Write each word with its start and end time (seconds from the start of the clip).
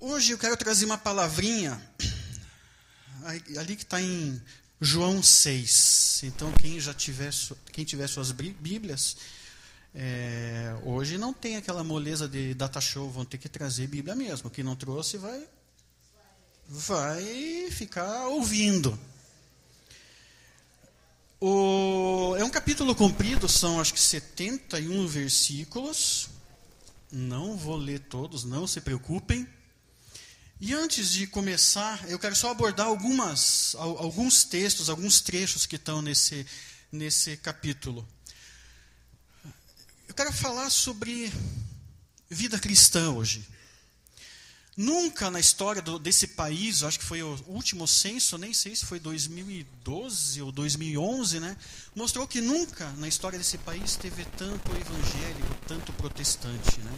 Hoje 0.00 0.30
eu 0.30 0.38
quero 0.38 0.56
trazer 0.56 0.84
uma 0.84 0.96
palavrinha, 0.96 1.80
ali 3.58 3.74
que 3.74 3.82
está 3.82 4.00
em 4.00 4.40
João 4.80 5.20
6. 5.20 6.20
Então, 6.22 6.52
quem 6.52 6.78
já 6.78 6.94
tiver, 6.94 7.32
quem 7.72 7.84
tiver 7.84 8.06
suas 8.06 8.30
Bíblias, 8.30 9.16
é, 9.92 10.72
hoje 10.84 11.18
não 11.18 11.34
tem 11.34 11.56
aquela 11.56 11.82
moleza 11.82 12.28
de 12.28 12.54
data 12.54 12.80
show, 12.80 13.10
vão 13.10 13.24
ter 13.24 13.38
que 13.38 13.48
trazer 13.48 13.88
Bíblia 13.88 14.14
mesmo. 14.14 14.48
Quem 14.48 14.62
não 14.62 14.76
trouxe 14.76 15.16
vai, 15.16 15.44
vai 16.68 17.68
ficar 17.72 18.28
ouvindo. 18.28 18.96
O, 21.40 22.36
é 22.38 22.44
um 22.44 22.50
capítulo 22.50 22.94
comprido, 22.94 23.48
são 23.48 23.80
acho 23.80 23.92
que 23.92 24.00
71 24.00 25.08
versículos. 25.08 26.28
Não 27.10 27.56
vou 27.56 27.76
ler 27.76 27.98
todos, 27.98 28.44
não 28.44 28.64
se 28.64 28.80
preocupem. 28.80 29.57
E 30.60 30.74
antes 30.74 31.12
de 31.12 31.24
começar, 31.28 32.04
eu 32.10 32.18
quero 32.18 32.34
só 32.34 32.50
abordar 32.50 32.88
algumas, 32.88 33.76
alguns 33.76 34.42
textos, 34.42 34.90
alguns 34.90 35.20
trechos 35.20 35.66
que 35.66 35.76
estão 35.76 36.02
nesse, 36.02 36.44
nesse 36.90 37.36
capítulo. 37.36 38.06
Eu 40.08 40.14
quero 40.14 40.32
falar 40.32 40.68
sobre 40.68 41.32
vida 42.28 42.58
cristã 42.58 43.10
hoje. 43.12 43.46
Nunca 44.76 45.30
na 45.30 45.38
história 45.38 45.80
do, 45.80 45.96
desse 45.96 46.26
país, 46.26 46.82
acho 46.82 46.98
que 46.98 47.04
foi 47.04 47.22
o 47.22 47.38
último 47.46 47.86
censo, 47.86 48.36
nem 48.36 48.52
sei 48.52 48.74
se 48.74 48.84
foi 48.84 48.98
2012 48.98 50.42
ou 50.42 50.50
2011, 50.50 51.38
né? 51.38 51.56
Mostrou 51.94 52.26
que 52.26 52.40
nunca 52.40 52.90
na 52.92 53.06
história 53.06 53.38
desse 53.38 53.58
país 53.58 53.94
teve 53.94 54.24
tanto 54.36 54.72
evangélico, 54.72 55.54
tanto 55.68 55.92
protestante, 55.92 56.80
né? 56.80 56.92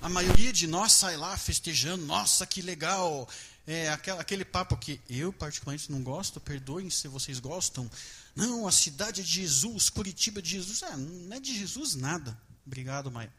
A 0.00 0.08
maioria 0.08 0.52
de 0.52 0.66
nós 0.66 0.92
sai 0.92 1.16
lá 1.16 1.36
festejando, 1.36 2.04
nossa, 2.04 2.46
que 2.46 2.62
legal. 2.62 3.28
É, 3.66 3.88
aquele, 3.88 4.44
papo 4.44 4.76
que 4.76 5.00
eu 5.10 5.32
particularmente 5.32 5.90
não 5.90 6.00
gosto, 6.00 6.40
perdoem 6.40 6.88
se 6.88 7.08
vocês 7.08 7.40
gostam. 7.40 7.90
Não, 8.34 8.68
a 8.68 8.72
cidade 8.72 9.20
é 9.20 9.24
de 9.24 9.30
Jesus, 9.30 9.90
Curitiba 9.90 10.38
é 10.38 10.42
de 10.42 10.50
Jesus. 10.50 10.82
Ah, 10.84 10.96
não 10.96 11.36
é 11.36 11.40
de 11.40 11.58
Jesus 11.58 11.96
nada. 11.96 12.38
Obrigado, 12.64 13.10
Maia. 13.10 13.32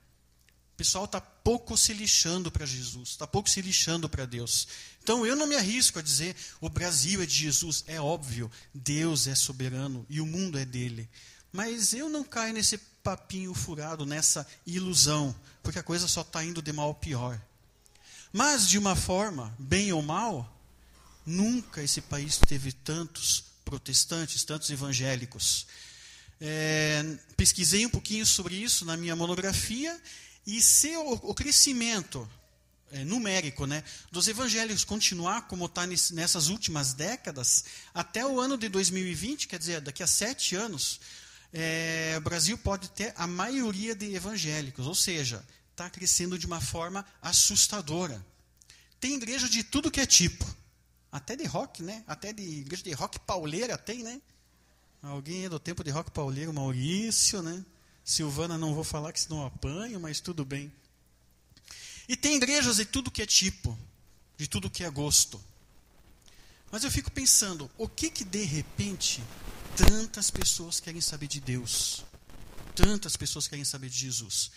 O 0.74 0.78
pessoal 0.78 1.06
está 1.06 1.20
pouco 1.20 1.78
se 1.78 1.94
lixando 1.94 2.52
para 2.52 2.66
Jesus, 2.66 3.10
está 3.10 3.26
pouco 3.26 3.50
se 3.50 3.62
lixando 3.62 4.08
para 4.10 4.26
Deus. 4.26 4.68
Então 5.02 5.26
eu 5.26 5.36
não 5.36 5.48
me 5.48 5.56
arrisco 5.56 5.98
a 5.98 6.02
dizer 6.02 6.36
o 6.62 6.70
Brasil 6.70 7.22
é 7.22 7.26
de 7.26 7.34
Jesus. 7.34 7.84
É 7.88 8.00
óbvio, 8.00 8.52
Deus 8.74 9.28
é 9.28 9.34
soberano 9.34 10.06
e 10.10 10.20
o 10.20 10.26
mundo 10.26 10.60
é 10.60 10.66
dele. 10.66 11.10
Mas 11.52 11.94
eu 11.94 12.10
não 12.10 12.24
caio 12.24 12.54
nesse 12.54 12.78
papinho 13.08 13.54
furado, 13.54 14.06
nessa 14.06 14.46
ilusão, 14.66 15.34
porque 15.64 15.80
a 15.80 15.84
coisa 15.84 16.10
só 16.10 16.24
está 16.24 16.44
indo 16.44 16.62
de 16.62 16.74
mal 16.74 16.90
ao 16.90 16.94
pior. 16.94 17.42
Mas, 18.34 18.68
de 18.68 18.78
uma 18.78 18.98
forma, 18.98 19.56
bem 19.58 19.94
ou 19.94 20.02
mal, 20.02 20.54
nunca 21.26 21.82
esse 21.82 22.02
país 22.02 22.36
teve 22.36 22.74
tantos 22.74 23.46
protestantes, 23.64 24.44
tantos 24.44 24.70
evangélicos. 24.70 25.68
É, 26.42 27.02
pesquisei 27.38 27.86
um 27.86 27.90
pouquinho 27.90 28.26
sobre 28.26 28.56
isso 28.56 28.84
na 28.84 28.98
minha 28.98 29.16
monografia, 29.16 29.98
e 30.46 30.62
se 30.62 30.94
o, 30.98 31.14
o 31.14 31.34
crescimento 31.34 32.30
é, 32.92 33.06
numérico 33.06 33.66
né, 33.66 33.86
dos 34.12 34.28
evangélicos 34.28 34.84
continuar 34.84 35.48
como 35.48 35.66
está 35.66 35.88
nessas 35.88 36.50
últimas 36.50 36.92
décadas, 36.92 37.64
até 37.94 38.26
o 38.26 38.38
ano 38.38 38.58
de 38.58 38.68
2020, 38.68 39.48
quer 39.48 39.60
dizer, 39.60 39.80
daqui 39.80 40.04
a 40.04 40.08
sete 40.08 40.58
anos, 40.58 41.00
é, 41.60 42.14
o 42.16 42.22
Brasil 42.22 42.56
pode 42.56 42.88
ter 42.92 43.12
a 43.18 43.26
maioria 43.26 43.96
de 43.96 44.14
evangélicos, 44.14 44.86
ou 44.86 44.94
seja, 44.94 45.44
está 45.72 45.90
crescendo 45.90 46.38
de 46.38 46.46
uma 46.46 46.62
forma 46.62 47.04
assustadora. 47.20 48.24
Tem 49.00 49.16
igreja 49.16 49.50
de 49.50 49.64
tudo 49.64 49.90
que 49.90 50.00
é 50.00 50.06
tipo, 50.06 50.46
até 51.12 51.36
de 51.36 51.46
rock, 51.46 51.82
né? 51.82 52.04
Até 52.06 52.32
de 52.32 52.44
igreja 52.44 52.84
de 52.84 52.92
rock 52.92 53.20
pauleira 53.22 53.76
tem, 53.76 54.04
né? 54.04 54.22
Alguém 55.02 55.46
é 55.46 55.50
do 55.50 55.60
tempo 55.60 55.84
de 55.84 55.90
rock 55.90 56.12
pauleiro, 56.12 56.54
Maurício, 56.54 57.42
né? 57.42 57.66
Silvana, 58.06 58.56
não 58.56 58.76
vou 58.76 58.84
falar 58.84 59.12
que 59.12 59.20
senão 59.20 59.44
apanho, 59.44 60.00
mas 60.00 60.20
tudo 60.20 60.46
bem. 60.46 60.72
E 62.08 62.16
tem 62.16 62.36
igrejas 62.36 62.76
de 62.76 62.86
tudo 62.86 63.10
que 63.10 63.24
é 63.24 63.26
tipo, 63.26 63.76
de 64.38 64.48
tudo 64.48 64.70
que 64.70 64.84
é 64.84 64.90
gosto. 64.92 65.44
Mas 66.72 66.84
eu 66.84 66.92
fico 66.92 67.10
pensando, 67.10 67.70
o 67.80 67.88
que 67.88 68.12
que 68.12 68.24
de 68.24 68.44
repente 68.44 69.24
Tantas 69.78 70.32
pessoas 70.32 70.80
querem 70.80 71.00
saber 71.00 71.28
de 71.28 71.40
Deus. 71.40 72.04
Tantas 72.74 73.16
pessoas 73.16 73.48
querem 73.48 73.64
saber 73.64 73.90
de 73.90 74.00
Jesus. 74.00 74.50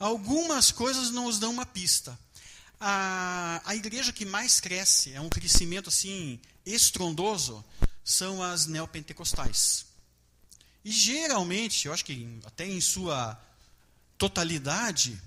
Algumas 0.00 0.72
coisas 0.72 1.12
nos 1.12 1.38
dão 1.38 1.52
uma 1.52 1.64
pista. 1.64 2.18
A, 2.80 3.62
a 3.64 3.76
igreja 3.76 4.12
que 4.12 4.24
mais 4.24 4.58
cresce, 4.58 5.12
é 5.12 5.20
um 5.20 5.28
crescimento 5.28 5.88
assim 5.88 6.40
estrondoso, 6.66 7.64
são 8.02 8.42
as 8.42 8.66
neopentecostais. 8.66 9.86
E 10.84 10.90
geralmente, 10.90 11.86
eu 11.86 11.94
acho 11.94 12.04
que 12.04 12.40
até 12.44 12.66
em 12.66 12.80
sua 12.80 13.40
totalidade, 14.18 15.22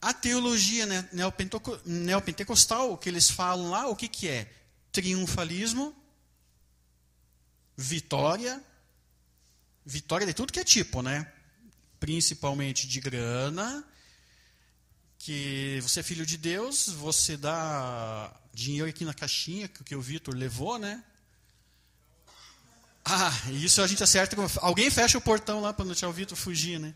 a 0.00 0.14
teologia 0.14 0.86
neopentecostal, 1.84 2.94
o 2.94 2.96
que 2.96 3.10
eles 3.10 3.28
falam 3.28 3.68
lá, 3.68 3.88
o 3.88 3.94
que, 3.94 4.08
que 4.08 4.26
é? 4.26 4.50
Triunfalismo, 4.90 5.94
vitória 7.76 8.64
vitória 9.90 10.26
de 10.26 10.32
tudo 10.32 10.52
que 10.52 10.60
é 10.60 10.64
tipo, 10.64 11.02
né? 11.02 11.30
Principalmente 11.98 12.86
de 12.86 13.00
grana, 13.00 13.84
que 15.18 15.80
você 15.82 16.00
é 16.00 16.02
filho 16.02 16.24
de 16.24 16.38
Deus, 16.38 16.88
você 16.88 17.36
dá 17.36 18.32
dinheiro 18.54 18.88
aqui 18.88 19.04
na 19.04 19.12
caixinha 19.12 19.68
que 19.68 19.94
o 19.94 20.00
Vitor 20.00 20.34
levou, 20.34 20.78
né? 20.78 21.02
Ah, 23.04 23.32
isso 23.50 23.82
a 23.82 23.86
gente 23.86 24.02
acerta. 24.02 24.36
Alguém 24.60 24.90
fecha 24.90 25.18
o 25.18 25.20
portão 25.20 25.60
lá 25.60 25.72
para 25.72 25.84
não 25.84 25.92
deixar 25.92 26.08
o 26.08 26.12
Vitor 26.12 26.38
fugir, 26.38 26.78
né? 26.78 26.94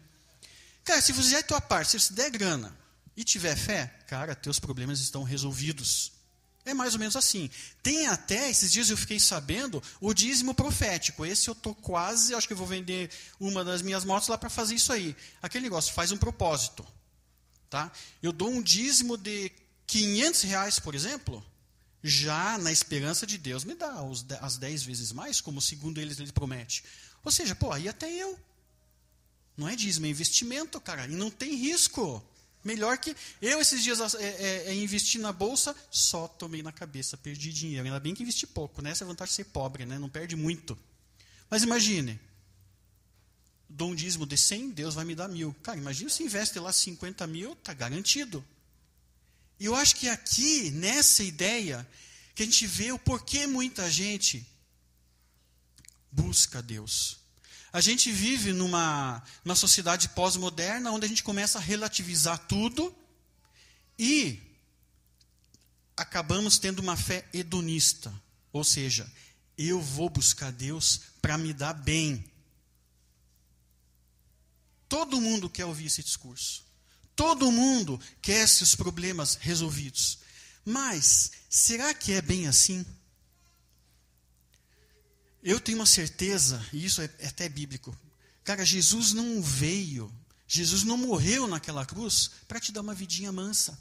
Cara, 0.85 1.01
se 1.01 1.13
você 1.13 1.23
fizer 1.23 1.39
a 1.39 1.43
tua 1.43 1.61
parte, 1.61 1.91
se 1.91 2.01
você 2.01 2.15
der 2.15 2.31
grana 2.31 2.77
e 3.17 3.25
tiver 3.25 3.57
fé, 3.57 3.87
cara, 4.07 4.35
teus 4.35 4.59
problemas 4.61 5.01
estão 5.01 5.23
resolvidos. 5.23 6.13
É 6.65 6.73
mais 6.73 6.95
ou 6.95 7.01
menos 7.01 7.15
assim. 7.15 7.51
Tem 7.83 8.07
até, 8.07 8.49
esses 8.51 8.73
dias 8.73 8.89
eu 8.89 8.97
fiquei 8.97 9.21
sabendo, 9.21 9.83
o 10.01 10.15
dízimo 10.15 10.55
profético. 10.55 11.27
Esse 11.27 11.49
eu 11.49 11.53
estou 11.53 11.75
quase, 11.75 12.35
acho 12.35 12.49
que 12.49 12.55
vou 12.55 12.67
vender 12.67 13.11
uma 13.39 13.63
das 13.63 13.83
minhas 13.83 14.05
motos 14.05 14.29
lá 14.29 14.39
para 14.39 14.49
fazer 14.49 14.75
isso 14.75 14.93
aí. 14.93 15.15
Aquele 15.43 15.65
negócio, 15.65 15.93
faz 15.93 16.11
um 16.11 16.17
propósito. 16.17 16.87
Tá? 17.69 17.93
Eu 18.23 18.33
dou 18.33 18.51
um 18.51 18.63
dízimo 18.63 19.17
de 19.17 19.53
500 19.87 20.43
reais, 20.43 20.79
por 20.79 20.95
exemplo, 20.95 21.45
já 22.03 22.57
na 22.59 22.71
esperança 22.71 23.27
de 23.27 23.37
Deus 23.39 23.65
me 23.65 23.75
dá 23.75 24.03
os, 24.03 24.25
as 24.41 24.57
10 24.57 24.83
vezes 24.85 25.13
mais, 25.13 25.41
como 25.41 25.61
segundo 25.61 25.99
eles 25.99 26.19
ele 26.19 26.33
promete. 26.33 26.85
Ou 27.25 27.33
seja, 27.33 27.55
pô, 27.55 27.73
aí 27.73 27.89
até 27.89 28.11
eu. 28.11 28.39
Não 29.57 29.69
é 29.69 29.77
dízimo, 29.77 30.07
é 30.07 30.09
investimento, 30.09 30.81
cara. 30.81 31.07
E 31.07 31.15
não 31.15 31.31
tem 31.31 31.55
risco. 31.55 32.23
Melhor 32.65 32.97
que 32.97 33.15
eu, 33.43 33.61
esses 33.61 33.85
dias, 33.85 34.15
é, 34.15 34.25
é, 34.25 34.65
é 34.69 34.75
investi 34.75 35.19
na 35.19 35.33
bolsa, 35.33 35.77
só 35.91 36.27
tomei 36.27 36.63
na 36.63 36.73
cabeça, 36.73 37.15
perdi 37.15 37.53
dinheiro. 37.53 37.85
Ainda 37.85 38.01
bem 38.01 38.15
que 38.15 38.23
investi 38.23 38.47
pouco, 38.47 38.81
né? 38.81 38.91
Essa 38.91 39.05
é 39.05 39.07
vantagem 39.07 39.33
de 39.33 39.37
ser 39.37 39.45
pobre, 39.45 39.85
né? 39.85 39.99
Não 39.99 40.09
perde 40.09 40.35
muito. 40.35 40.77
Mas 41.51 41.63
imagine, 41.63 42.19
dou 43.69 43.91
um 43.91 43.95
dízimo 43.95 44.27
de 44.27 44.39
100, 44.39 44.71
Deus 44.71 44.95
vai 44.95 45.05
me 45.05 45.15
dar 45.15 45.29
mil. 45.29 45.55
Cara, 45.63 45.77
imagina 45.77 46.09
se 46.09 46.23
investe 46.23 46.59
lá 46.59 46.73
50 46.73 47.27
mil, 47.27 47.53
está 47.53 47.75
garantido. 47.75 48.43
E 49.61 49.67
eu 49.67 49.75
acho 49.75 49.97
que 49.97 50.09
aqui, 50.09 50.71
nessa 50.71 51.23
ideia, 51.23 51.87
que 52.35 52.43
a 52.43 52.47
gente 52.47 52.67
vê 52.67 52.93
o 52.93 52.99
porquê 52.99 53.47
muita 53.47 53.91
gente 53.91 54.47
busca 56.11 56.63
Deus. 56.63 57.24
A 57.75 57.81
gente 57.81 58.13
vive 58.13 58.53
numa, 58.53 59.21
numa 59.45 59.57
sociedade 59.57 60.09
pós-moderna 60.11 60.93
onde 60.93 61.07
a 61.07 61.09
gente 61.09 61.25
começa 61.25 61.59
a 61.59 61.61
relativizar 61.61 62.39
tudo 62.47 62.95
e 63.99 64.41
acabamos 65.97 66.57
tendo 66.57 66.79
uma 66.79 66.97
fé 66.97 67.29
hedonista. 67.33 68.15
Ou 68.53 68.63
seja, 68.63 69.13
eu 69.59 69.83
vou 69.83 70.09
buscar 70.09 70.53
Deus 70.53 71.01
para 71.21 71.37
me 71.37 71.53
dar 71.53 71.73
bem. 71.73 72.25
Todo 74.89 75.21
mundo 75.21 75.51
quer 75.51 75.65
ouvir 75.65 75.87
esse 75.87 76.01
discurso. 76.01 76.65
Todo 77.17 77.51
mundo 77.51 78.01
quer 78.23 78.47
seus 78.47 78.77
problemas 78.77 79.35
resolvidos. 79.35 80.21
Mas, 80.65 81.33
será 81.51 81.93
que 81.93 82.13
é 82.13 82.23
bem 82.23 82.47
assim? 82.47 82.87
Eu 85.45 85.61
tenho 85.61 85.79
uma 85.79 85.87
certeza, 85.87 86.67
e 86.73 86.85
isso 86.85 87.01
é, 87.01 87.11
é 87.19 87.29
até 87.29 87.49
bíblico. 87.49 87.97
Cara, 88.43 88.65
Jesus 88.65 89.13
não 89.13 89.41
veio, 89.43 90.13
Jesus 90.49 90.83
não 90.83 90.97
morreu 90.97 91.47
naquela 91.47 91.87
cruz 91.87 92.31
para 92.49 92.59
te 92.59 92.73
dar 92.73 92.81
uma 92.81 92.95
vidinha 92.95 93.31
mansa. 93.31 93.79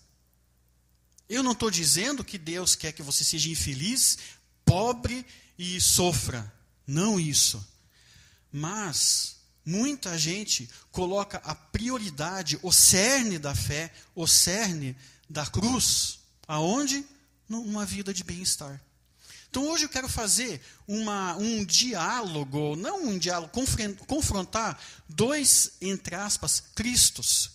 Eu 1.27 1.41
não 1.41 1.53
estou 1.53 1.71
dizendo 1.71 2.23
que 2.23 2.37
Deus 2.37 2.75
quer 2.75 2.91
que 2.91 3.01
você 3.01 3.23
seja 3.23 3.49
infeliz, 3.49 4.17
pobre 4.65 5.25
e 5.57 5.79
sofra. 5.79 6.53
Não 6.85 7.17
isso. 7.17 7.65
Mas 8.51 9.37
muita 9.65 10.17
gente 10.17 10.69
coloca 10.91 11.37
a 11.45 11.55
prioridade, 11.55 12.59
o 12.61 12.71
cerne 12.71 13.39
da 13.39 13.55
fé, 13.55 13.91
o 14.13 14.27
cerne 14.27 14.95
da 15.29 15.45
cruz, 15.47 16.19
aonde? 16.45 17.05
numa 17.47 17.85
vida 17.85 18.13
de 18.13 18.23
bem-estar. 18.23 18.81
Então 19.53 19.69
hoje 19.69 19.85
eu 19.85 19.89
quero 19.89 20.09
fazer 20.09 20.59
uma, 20.87 21.35
um 21.37 21.63
diálogo, 21.63 22.75
não 22.75 23.03
um 23.03 23.19
diálogo, 23.19 23.53
confrontar 24.07 24.81
dois, 25.07 25.73
entre 25.79 26.15
aspas, 26.15 26.59
Cristos. 26.73 27.51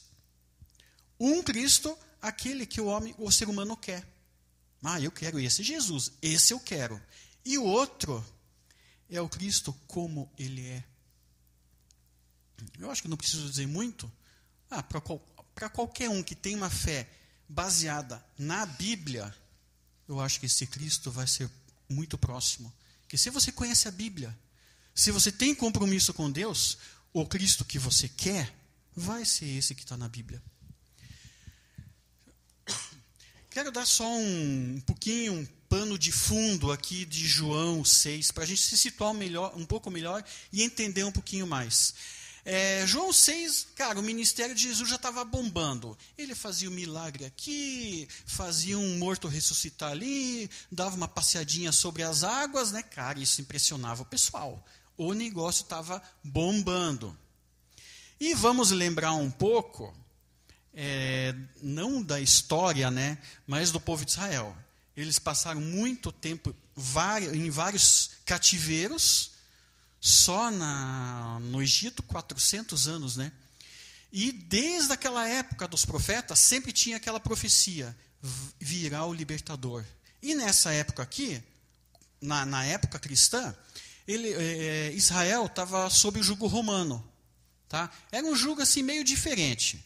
Um 1.18 1.42
Cristo, 1.42 1.98
aquele 2.22 2.64
que 2.66 2.80
o 2.80 2.86
homem, 2.86 3.16
o 3.18 3.32
ser 3.32 3.48
humano 3.48 3.76
quer. 3.76 4.06
Ah, 4.80 5.00
eu 5.00 5.10
quero 5.10 5.40
esse 5.40 5.64
Jesus, 5.64 6.12
esse 6.22 6.52
eu 6.52 6.60
quero. 6.60 7.02
E 7.44 7.58
o 7.58 7.64
outro 7.64 8.24
é 9.10 9.20
o 9.20 9.28
Cristo 9.28 9.72
como 9.88 10.30
ele 10.38 10.68
é. 10.68 10.84
Eu 12.78 12.92
acho 12.92 13.02
que 13.02 13.08
não 13.08 13.16
preciso 13.16 13.50
dizer 13.50 13.66
muito. 13.66 14.08
Ah, 14.70 14.84
para 14.84 15.00
qual, 15.00 15.18
qualquer 15.72 16.08
um 16.08 16.22
que 16.22 16.36
tem 16.36 16.54
uma 16.54 16.70
fé 16.70 17.10
baseada 17.48 18.24
na 18.38 18.64
Bíblia, 18.64 19.34
eu 20.06 20.20
acho 20.20 20.38
que 20.38 20.46
esse 20.46 20.64
Cristo 20.64 21.10
vai 21.10 21.26
ser 21.26 21.50
muito 21.88 22.18
próximo. 22.18 22.72
Que 23.08 23.16
se 23.16 23.30
você 23.30 23.50
conhece 23.50 23.88
a 23.88 23.90
Bíblia, 23.90 24.36
se 24.94 25.10
você 25.10 25.32
tem 25.32 25.54
compromisso 25.54 26.12
com 26.12 26.30
Deus, 26.30 26.78
o 27.12 27.24
Cristo 27.26 27.64
que 27.64 27.78
você 27.78 28.08
quer, 28.08 28.54
vai 28.94 29.24
ser 29.24 29.46
esse 29.46 29.74
que 29.74 29.82
está 29.82 29.96
na 29.96 30.08
Bíblia. 30.08 30.42
Quero 33.50 33.72
dar 33.72 33.86
só 33.86 34.06
um, 34.06 34.76
um 34.76 34.80
pouquinho, 34.80 35.32
um 35.32 35.46
pano 35.68 35.98
de 35.98 36.12
fundo 36.12 36.70
aqui 36.70 37.04
de 37.04 37.26
João 37.26 37.84
6, 37.84 38.30
para 38.30 38.44
a 38.44 38.46
gente 38.46 38.60
se 38.60 38.76
situar 38.76 39.12
melhor, 39.14 39.52
um 39.56 39.64
pouco 39.64 39.90
melhor 39.90 40.24
e 40.52 40.62
entender 40.62 41.04
um 41.04 41.12
pouquinho 41.12 41.46
mais. 41.46 41.94
É, 42.50 42.86
João 42.86 43.12
6, 43.12 43.68
cara, 43.76 44.00
o 44.00 44.02
ministério 44.02 44.54
de 44.54 44.62
Jesus 44.62 44.88
já 44.88 44.96
estava 44.96 45.22
bombando. 45.22 45.98
Ele 46.16 46.34
fazia 46.34 46.70
um 46.70 46.72
milagre 46.72 47.26
aqui, 47.26 48.08
fazia 48.24 48.78
um 48.78 48.96
morto 48.96 49.28
ressuscitar 49.28 49.90
ali, 49.90 50.48
dava 50.72 50.96
uma 50.96 51.06
passeadinha 51.06 51.72
sobre 51.72 52.02
as 52.02 52.24
águas, 52.24 52.72
né? 52.72 52.82
Cara, 52.82 53.18
isso 53.18 53.42
impressionava 53.42 54.00
o 54.00 54.06
pessoal. 54.06 54.64
O 54.96 55.12
negócio 55.12 55.60
estava 55.60 56.02
bombando. 56.24 57.14
E 58.18 58.32
vamos 58.32 58.70
lembrar 58.70 59.12
um 59.12 59.30
pouco, 59.30 59.94
é, 60.72 61.34
não 61.60 62.02
da 62.02 62.18
história, 62.18 62.90
né, 62.90 63.18
mas 63.46 63.70
do 63.70 63.78
povo 63.78 64.06
de 64.06 64.12
Israel. 64.12 64.56
Eles 64.96 65.18
passaram 65.18 65.60
muito 65.60 66.10
tempo 66.10 66.56
em 67.34 67.50
vários 67.50 68.12
cativeiros, 68.24 69.32
só 70.00 70.50
na, 70.50 71.38
no 71.40 71.62
Egito, 71.62 72.02
400 72.02 72.86
anos, 72.86 73.16
né? 73.16 73.32
E 74.12 74.32
desde 74.32 74.92
aquela 74.92 75.28
época 75.28 75.68
dos 75.68 75.84
profetas, 75.84 76.38
sempre 76.38 76.72
tinha 76.72 76.96
aquela 76.96 77.20
profecia: 77.20 77.96
virá 78.58 79.04
o 79.04 79.12
libertador. 79.12 79.84
E 80.22 80.34
nessa 80.34 80.72
época 80.72 81.02
aqui, 81.02 81.42
na, 82.20 82.46
na 82.46 82.64
época 82.64 82.98
cristã, 82.98 83.54
ele, 84.06 84.32
é, 84.32 84.92
Israel 84.92 85.46
estava 85.46 85.90
sob 85.90 86.18
o 86.18 86.22
jugo 86.22 86.46
romano. 86.46 87.06
Tá? 87.68 87.90
Era 88.10 88.26
um 88.26 88.34
jugo 88.34 88.62
assim 88.62 88.82
meio 88.82 89.04
diferente. 89.04 89.84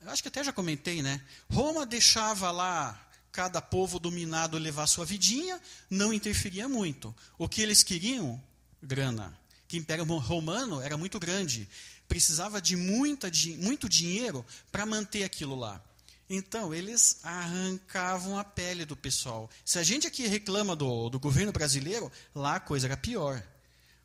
Eu 0.00 0.10
acho 0.10 0.22
que 0.22 0.28
até 0.28 0.42
já 0.42 0.52
comentei, 0.52 1.00
né? 1.00 1.20
Roma 1.48 1.86
deixava 1.86 2.50
lá 2.50 3.08
cada 3.30 3.60
povo 3.60 4.00
dominado 4.00 4.58
levar 4.58 4.88
sua 4.88 5.04
vidinha, 5.04 5.60
não 5.88 6.12
interferia 6.12 6.68
muito. 6.68 7.14
O 7.38 7.48
que 7.48 7.62
eles 7.62 7.84
queriam? 7.84 8.42
Grana 8.82 9.38
que 9.70 9.76
o 9.76 9.78
Império 9.78 10.04
Romano 10.04 10.80
era 10.80 10.96
muito 10.96 11.20
grande, 11.20 11.68
precisava 12.08 12.60
de 12.60 12.74
muita, 12.74 13.30
muito 13.58 13.88
dinheiro 13.88 14.44
para 14.72 14.84
manter 14.84 15.22
aquilo 15.22 15.54
lá. 15.54 15.80
Então, 16.28 16.74
eles 16.74 17.20
arrancavam 17.22 18.36
a 18.36 18.42
pele 18.42 18.84
do 18.84 18.96
pessoal. 18.96 19.48
Se 19.64 19.78
a 19.78 19.84
gente 19.84 20.08
aqui 20.08 20.26
reclama 20.26 20.74
do, 20.74 21.08
do 21.08 21.20
governo 21.20 21.52
brasileiro, 21.52 22.10
lá 22.34 22.56
a 22.56 22.60
coisa 22.60 22.88
era 22.88 22.96
pior. 22.96 23.40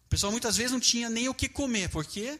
O 0.05 0.09
pessoal 0.09 0.31
muitas 0.31 0.55
vezes 0.55 0.71
não 0.71 0.79
tinha 0.79 1.09
nem 1.09 1.29
o 1.29 1.33
que 1.33 1.49
comer, 1.49 1.89
porque 1.89 2.39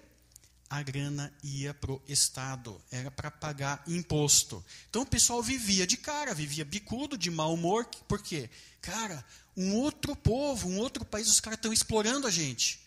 a 0.70 0.84
grana 0.84 1.34
ia 1.44 1.74
para 1.74 1.94
o 1.94 2.02
Estado, 2.08 2.80
era 2.92 3.10
para 3.10 3.32
pagar 3.32 3.84
imposto. 3.88 4.64
Então 4.88 5.02
o 5.02 5.08
pessoal 5.08 5.42
vivia 5.42 5.88
de 5.88 5.98
cara, 5.98 6.32
vivia 6.36 6.64
bicudo, 6.64 7.18
de 7.18 7.32
mau 7.32 7.56
humor, 7.56 7.86
por 8.08 8.22
quê? 8.22 8.52
Cara, 8.82 9.26
um 9.58 9.74
outro 9.74 10.16
povo, 10.16 10.70
um 10.70 10.78
outro 10.78 11.04
país, 11.04 11.28
os 11.28 11.40
caras 11.40 11.58
estão 11.58 11.74
explorando 11.74 12.28
a 12.28 12.32
gente. 12.32 12.85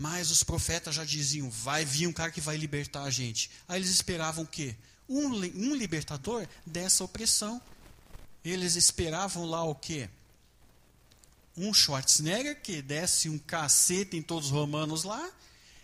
Mas 0.00 0.30
os 0.30 0.42
profetas 0.42 0.94
já 0.94 1.04
diziam: 1.04 1.50
vai 1.50 1.84
vir 1.84 2.06
um 2.06 2.12
cara 2.12 2.30
que 2.30 2.40
vai 2.40 2.56
libertar 2.56 3.02
a 3.02 3.10
gente. 3.10 3.50
Aí 3.68 3.78
eles 3.78 3.90
esperavam 3.90 4.44
o 4.44 4.46
quê? 4.46 4.74
Um, 5.06 5.26
um 5.26 5.74
libertador 5.74 6.48
dessa 6.64 7.04
opressão. 7.04 7.60
Eles 8.42 8.76
esperavam 8.76 9.44
lá 9.44 9.62
o 9.62 9.74
quê? 9.74 10.08
Um 11.54 11.74
Schwarzenegger 11.74 12.62
que 12.62 12.80
desse 12.80 13.28
um 13.28 13.38
cacete 13.38 14.16
em 14.16 14.22
todos 14.22 14.46
os 14.46 14.52
romanos 14.52 15.04
lá 15.04 15.30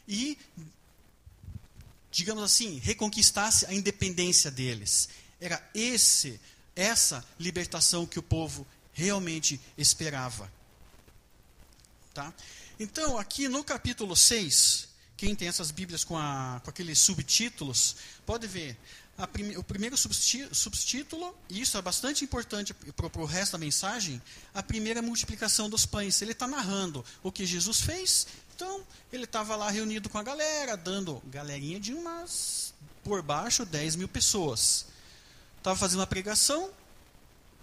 e, 0.08 0.38
digamos 2.10 2.42
assim, 2.42 2.78
reconquistasse 2.78 3.66
a 3.66 3.74
independência 3.74 4.50
deles. 4.50 5.10
Era 5.38 5.62
esse, 5.74 6.40
essa 6.74 7.22
libertação 7.38 8.06
que 8.06 8.18
o 8.18 8.22
povo 8.22 8.66
realmente 8.94 9.60
esperava. 9.76 10.50
Tá? 12.14 12.32
Então, 12.78 13.17
aqui 13.17 13.49
no 13.49 13.64
capítulo 13.64 14.14
6, 14.14 14.88
quem 15.17 15.34
tem 15.34 15.49
essas 15.49 15.70
Bíblias 15.70 16.05
com, 16.05 16.17
a, 16.17 16.61
com 16.62 16.69
aqueles 16.69 16.99
subtítulos, 16.99 17.96
pode 18.26 18.46
ver. 18.46 18.76
O 19.56 19.64
primeiro 19.64 19.96
subtítulo, 19.96 21.34
e 21.49 21.62
isso 21.62 21.78
é 21.78 21.81
bastante 21.81 22.23
importante 22.23 22.75
para 22.75 23.23
o 23.23 23.25
resto 23.25 23.52
da 23.52 23.58
mensagem, 23.58 24.20
a 24.52 24.62
primeira 24.62 25.00
multiplicação 25.00 25.70
dos 25.70 25.87
pães. 25.87 26.20
Ele 26.20 26.32
está 26.32 26.46
narrando 26.46 27.02
o 27.23 27.32
que 27.32 27.46
Jesus 27.46 27.81
fez. 27.81 28.26
Então, 28.55 28.87
ele 29.11 29.25
estava 29.25 29.56
lá 29.56 29.70
reunido 29.70 30.11
com 30.11 30.19
a 30.19 30.23
galera, 30.23 30.76
dando 30.76 31.23
galerinha 31.28 31.81
de 31.81 31.94
umas, 31.94 32.75
por 33.02 33.23
baixo, 33.23 33.64
10 33.64 33.96
mil 33.96 34.08
pessoas. 34.08 34.84
Estava 35.56 35.78
fazendo 35.78 36.00
uma 36.00 36.06
pregação, 36.06 36.70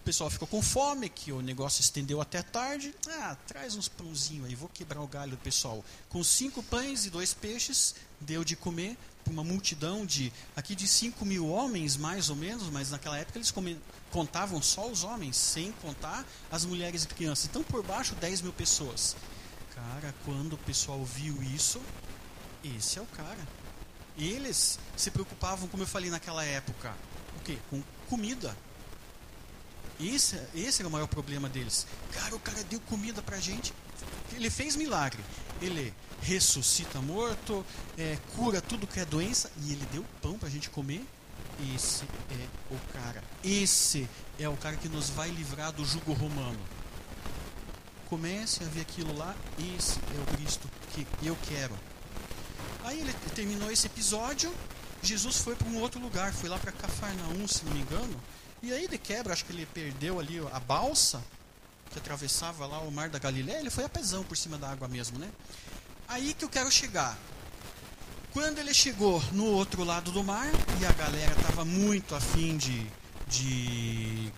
o 0.04 0.06
pessoal 0.06 0.30
ficou 0.30 0.46
com 0.50 0.62
fome, 0.62 1.08
que 1.08 1.32
o 1.32 1.42
negócio 1.42 1.80
estendeu 1.80 2.20
até 2.20 2.42
tarde. 2.42 2.94
Ah, 3.08 3.38
traz 3.48 3.74
uns 3.76 3.88
pãozinhos 3.88 4.48
aí, 4.48 4.54
vou 4.54 4.68
quebrar 4.68 5.00
o 5.00 5.08
galho 5.08 5.32
do 5.32 5.38
pessoal. 5.38 5.84
Com 6.10 6.22
cinco 6.22 6.62
pães 6.62 7.06
e 7.06 7.10
dois 7.10 7.34
peixes, 7.34 7.96
deu 8.20 8.44
de 8.44 8.58
comer 8.58 8.98
para 9.24 9.32
uma 9.32 9.46
multidão 9.46 10.06
de, 10.06 10.34
aqui 10.58 10.76
de 10.76 10.90
5 10.90 11.26
mil 11.26 11.48
homens, 11.48 11.96
mais 11.96 12.30
ou 12.30 12.36
menos, 12.36 12.70
mas 12.70 12.92
naquela 12.92 13.18
época 13.18 13.38
eles 13.38 13.54
contavam 14.12 14.62
só 14.62 14.90
os 14.90 15.06
homens, 15.06 15.38
sem 15.38 15.72
contar 15.72 16.26
as 16.52 16.66
mulheres 16.66 17.06
e 17.06 17.08
crianças. 17.08 17.46
Então, 17.46 17.64
por 17.64 17.82
baixo, 17.82 18.14
10 18.16 18.42
mil 18.42 18.52
pessoas. 18.52 19.16
Cara, 19.74 20.14
quando 20.26 20.54
o 20.54 20.58
pessoal 20.58 21.02
viu 21.06 21.42
isso, 21.42 21.82
esse 22.62 23.00
é 23.00 23.02
o 23.02 23.06
cara. 23.06 23.48
Eles 24.18 24.78
se 24.98 25.10
preocupavam, 25.10 25.70
como 25.70 25.84
eu 25.84 25.88
falei 25.88 26.10
naquela 26.10 26.44
época, 26.44 26.94
o 27.38 27.40
quê? 27.40 27.58
Com 27.70 27.82
comida 28.10 28.54
esse, 30.00 30.40
esse 30.56 30.82
era 30.82 30.88
o 30.88 30.92
maior 30.92 31.08
problema 31.08 31.48
deles. 31.48 31.86
Cara, 32.12 32.36
o 32.36 32.40
cara 32.40 32.64
deu 32.64 32.80
comida 32.82 33.22
pra 33.22 33.40
gente. 33.40 33.74
Ele 34.34 34.50
fez 34.50 34.76
milagre. 34.76 35.24
Ele 35.62 35.94
ressuscita 36.22 37.02
morto, 37.02 37.66
é, 37.98 38.18
cura 38.36 38.62
tudo 38.62 38.88
que 38.88 39.00
é 39.00 39.06
doença 39.06 39.52
e 39.62 39.72
ele 39.72 39.86
deu 39.92 40.06
pão 40.22 40.38
pra 40.38 40.50
gente 40.50 40.70
comer. 40.70 41.06
Esse 41.76 42.04
é 42.04 42.74
o 42.74 42.80
cara. 42.94 43.24
Esse 43.44 44.10
é 44.40 44.50
o 44.50 44.58
cara 44.58 44.76
que 44.76 44.90
nos 44.90 45.10
vai 45.10 45.30
livrar 45.30 45.72
do 45.72 45.86
jugo 45.86 46.14
romano. 46.14 46.60
Comece 48.10 48.64
a 48.64 48.68
ver 48.68 48.82
aquilo 48.82 49.16
lá. 49.16 49.36
Esse 49.78 50.00
é 50.00 50.22
o 50.22 50.38
Cristo 50.38 50.70
que 50.94 51.06
eu 51.24 51.38
quero. 51.48 51.78
Aí 52.84 53.00
ele 53.00 53.14
terminou 53.36 53.72
esse 53.72 53.88
episódio. 53.88 54.54
Jesus 55.02 55.38
foi 55.38 55.56
para 55.56 55.68
um 55.68 55.80
outro 55.80 56.00
lugar, 56.00 56.34
foi 56.34 56.50
lá 56.50 56.58
para 56.58 56.72
Cafarnaum, 56.72 57.48
se 57.48 57.66
não 57.66 57.74
me 57.74 57.82
engano. 57.82 58.20
E 58.64 58.72
aí 58.72 58.88
de 58.88 58.98
quebra, 58.98 59.34
acho 59.34 59.44
que 59.44 59.52
ele 59.52 59.66
perdeu 59.66 60.22
ali 60.22 60.40
a 60.54 60.60
balsa 60.60 61.22
que 61.92 62.00
atravessava 62.00 62.66
lá 62.66 62.80
o 62.80 62.90
mar 62.90 63.10
da 63.10 63.20
Galileia, 63.20 63.60
ele 63.60 63.70
foi 63.70 63.84
a 63.84 63.90
pesão 63.90 64.24
por 64.24 64.38
cima 64.38 64.58
da 64.58 64.72
água 64.72 64.88
mesmo, 64.88 65.20
né? 65.20 65.30
Aí 66.08 66.34
que 66.34 66.46
eu 66.46 66.50
quero 66.50 66.72
chegar. 66.72 67.18
Quando 68.32 68.60
ele 68.60 68.74
chegou 68.74 69.22
no 69.34 69.44
outro 69.48 69.84
lado 69.84 70.12
do 70.12 70.24
mar 70.24 70.48
e 70.80 70.86
a 70.86 70.92
galera 70.94 71.34
estava 71.34 71.66
muito 71.66 72.16
afim 72.16 72.56
de, 72.56 72.88
de 73.28 74.32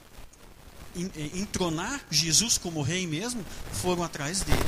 entronar 1.35 2.03
Jesus 2.09 2.57
como 2.57 2.81
rei 2.81 3.05
mesmo, 3.05 3.45
foram 3.73 4.03
atrás 4.03 4.41
dele. 4.41 4.59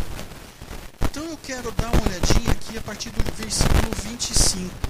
Então 1.01 1.25
eu 1.25 1.37
quero 1.37 1.71
dar 1.71 1.91
uma 1.95 2.03
olhadinha 2.03 2.51
aqui 2.51 2.77
a 2.77 2.81
partir 2.81 3.09
do 3.09 3.23
versículo 3.33 3.91
25. 4.03 4.86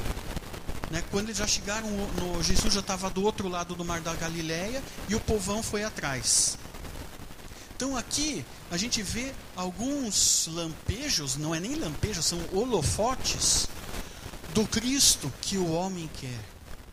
Né? 0.90 1.04
Quando 1.12 1.26
eles 1.26 1.38
já 1.38 1.48
chegaram, 1.48 1.90
no, 1.90 2.42
Jesus 2.42 2.74
já 2.74 2.80
estava 2.80 3.10
do 3.10 3.24
outro 3.24 3.48
lado 3.48 3.76
do 3.76 3.84
mar 3.84 4.00
da 4.00 4.14
Galileia 4.16 4.82
e 5.10 5.16
o 5.16 5.20
povão 5.20 5.62
foi 5.62 5.84
atrás. 5.84 6.58
Então 7.76 7.96
aqui 7.96 8.44
a 8.72 8.78
gente 8.78 9.04
vê 9.04 9.34
alguns 9.56 10.48
lampejos, 10.52 11.36
não 11.36 11.54
é 11.54 11.60
nem 11.60 11.76
lampejos, 11.76 12.26
são 12.26 12.40
holofotes 12.52 13.68
do 14.54 14.66
Cristo 14.66 15.32
que 15.42 15.58
o 15.58 15.72
homem 15.72 16.10
quer. 16.20 16.40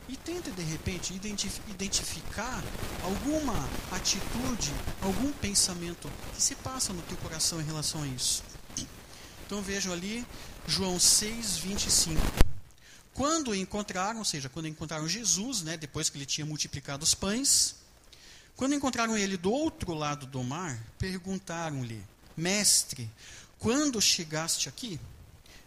e 0.06 0.16
tenta 0.16 0.50
de 0.50 0.62
repente 0.62 1.18
identificar 1.66 2.62
alguma 3.02 3.54
atitude, 3.90 4.70
algum 5.00 5.32
pensamento 5.32 6.10
que 6.34 6.42
se 6.42 6.54
passa 6.56 6.92
no 6.92 7.00
teu 7.02 7.16
coração 7.18 7.58
em 7.60 7.64
relação 7.64 8.02
a 8.02 8.06
isso. 8.06 8.42
Então 9.46 9.62
vejam 9.62 9.92
ali 9.94 10.26
João 10.66 11.00
6, 11.00 11.56
25. 11.56 12.20
Quando 13.14 13.54
encontraram, 13.54 14.18
ou 14.18 14.24
seja, 14.24 14.48
quando 14.48 14.66
encontraram 14.66 15.08
Jesus, 15.08 15.62
né, 15.62 15.76
depois 15.76 16.10
que 16.10 16.18
ele 16.18 16.26
tinha 16.26 16.44
multiplicado 16.44 17.04
os 17.04 17.14
pães, 17.14 17.76
quando 18.56 18.74
encontraram 18.74 19.16
ele 19.16 19.36
do 19.36 19.52
outro 19.52 19.94
lado 19.94 20.26
do 20.26 20.42
mar, 20.42 20.76
perguntaram-lhe: 20.98 22.02
Mestre, 22.36 23.08
quando 23.58 24.02
chegaste 24.02 24.68
aqui? 24.68 24.98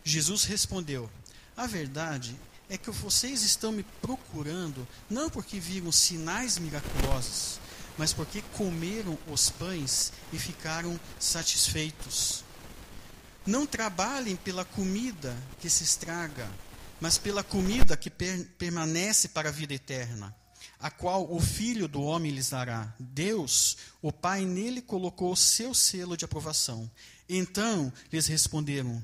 Jesus 0.04 0.44
respondeu: 0.44 1.10
A 1.56 1.66
verdade 1.66 2.38
é 2.70 2.78
que 2.78 2.92
vocês 2.92 3.44
estão 3.44 3.72
me 3.72 3.84
procurando 4.02 4.86
não 5.10 5.30
porque 5.30 5.58
viram 5.58 5.92
sinais 5.92 6.58
miraculosos, 6.58 7.60
mas 7.98 8.12
porque 8.12 8.42
comeram 8.54 9.18
os 9.28 9.50
pães 9.50 10.12
e 10.34 10.38
ficaram 10.38 11.00
satisfeitos. 11.18 12.44
Não 13.46 13.66
trabalhem 13.66 14.36
pela 14.36 14.66
comida 14.66 15.36
que 15.60 15.70
se 15.70 15.84
estraga, 15.86 16.50
mas 17.00 17.18
pela 17.18 17.44
comida 17.44 17.96
que 17.96 18.10
per 18.10 18.46
permanece 18.58 19.30
para 19.30 19.50
a 19.50 19.52
vida 19.52 19.74
eterna, 19.74 20.36
a 20.80 20.90
qual 20.90 21.32
o 21.32 21.40
Filho 21.40 21.88
do 21.88 22.02
Homem 22.02 22.32
lhes 22.32 22.50
dará. 22.50 22.94
Deus, 23.00 23.78
o 24.02 24.12
Pai, 24.12 24.46
nele 24.46 24.82
colocou 24.82 25.32
o 25.32 25.38
seu 25.38 25.74
selo 25.74 26.16
de 26.16 26.26
aprovação. 26.26 26.90
Então 27.28 27.92
lhes 28.12 28.28
responderam: 28.28 29.04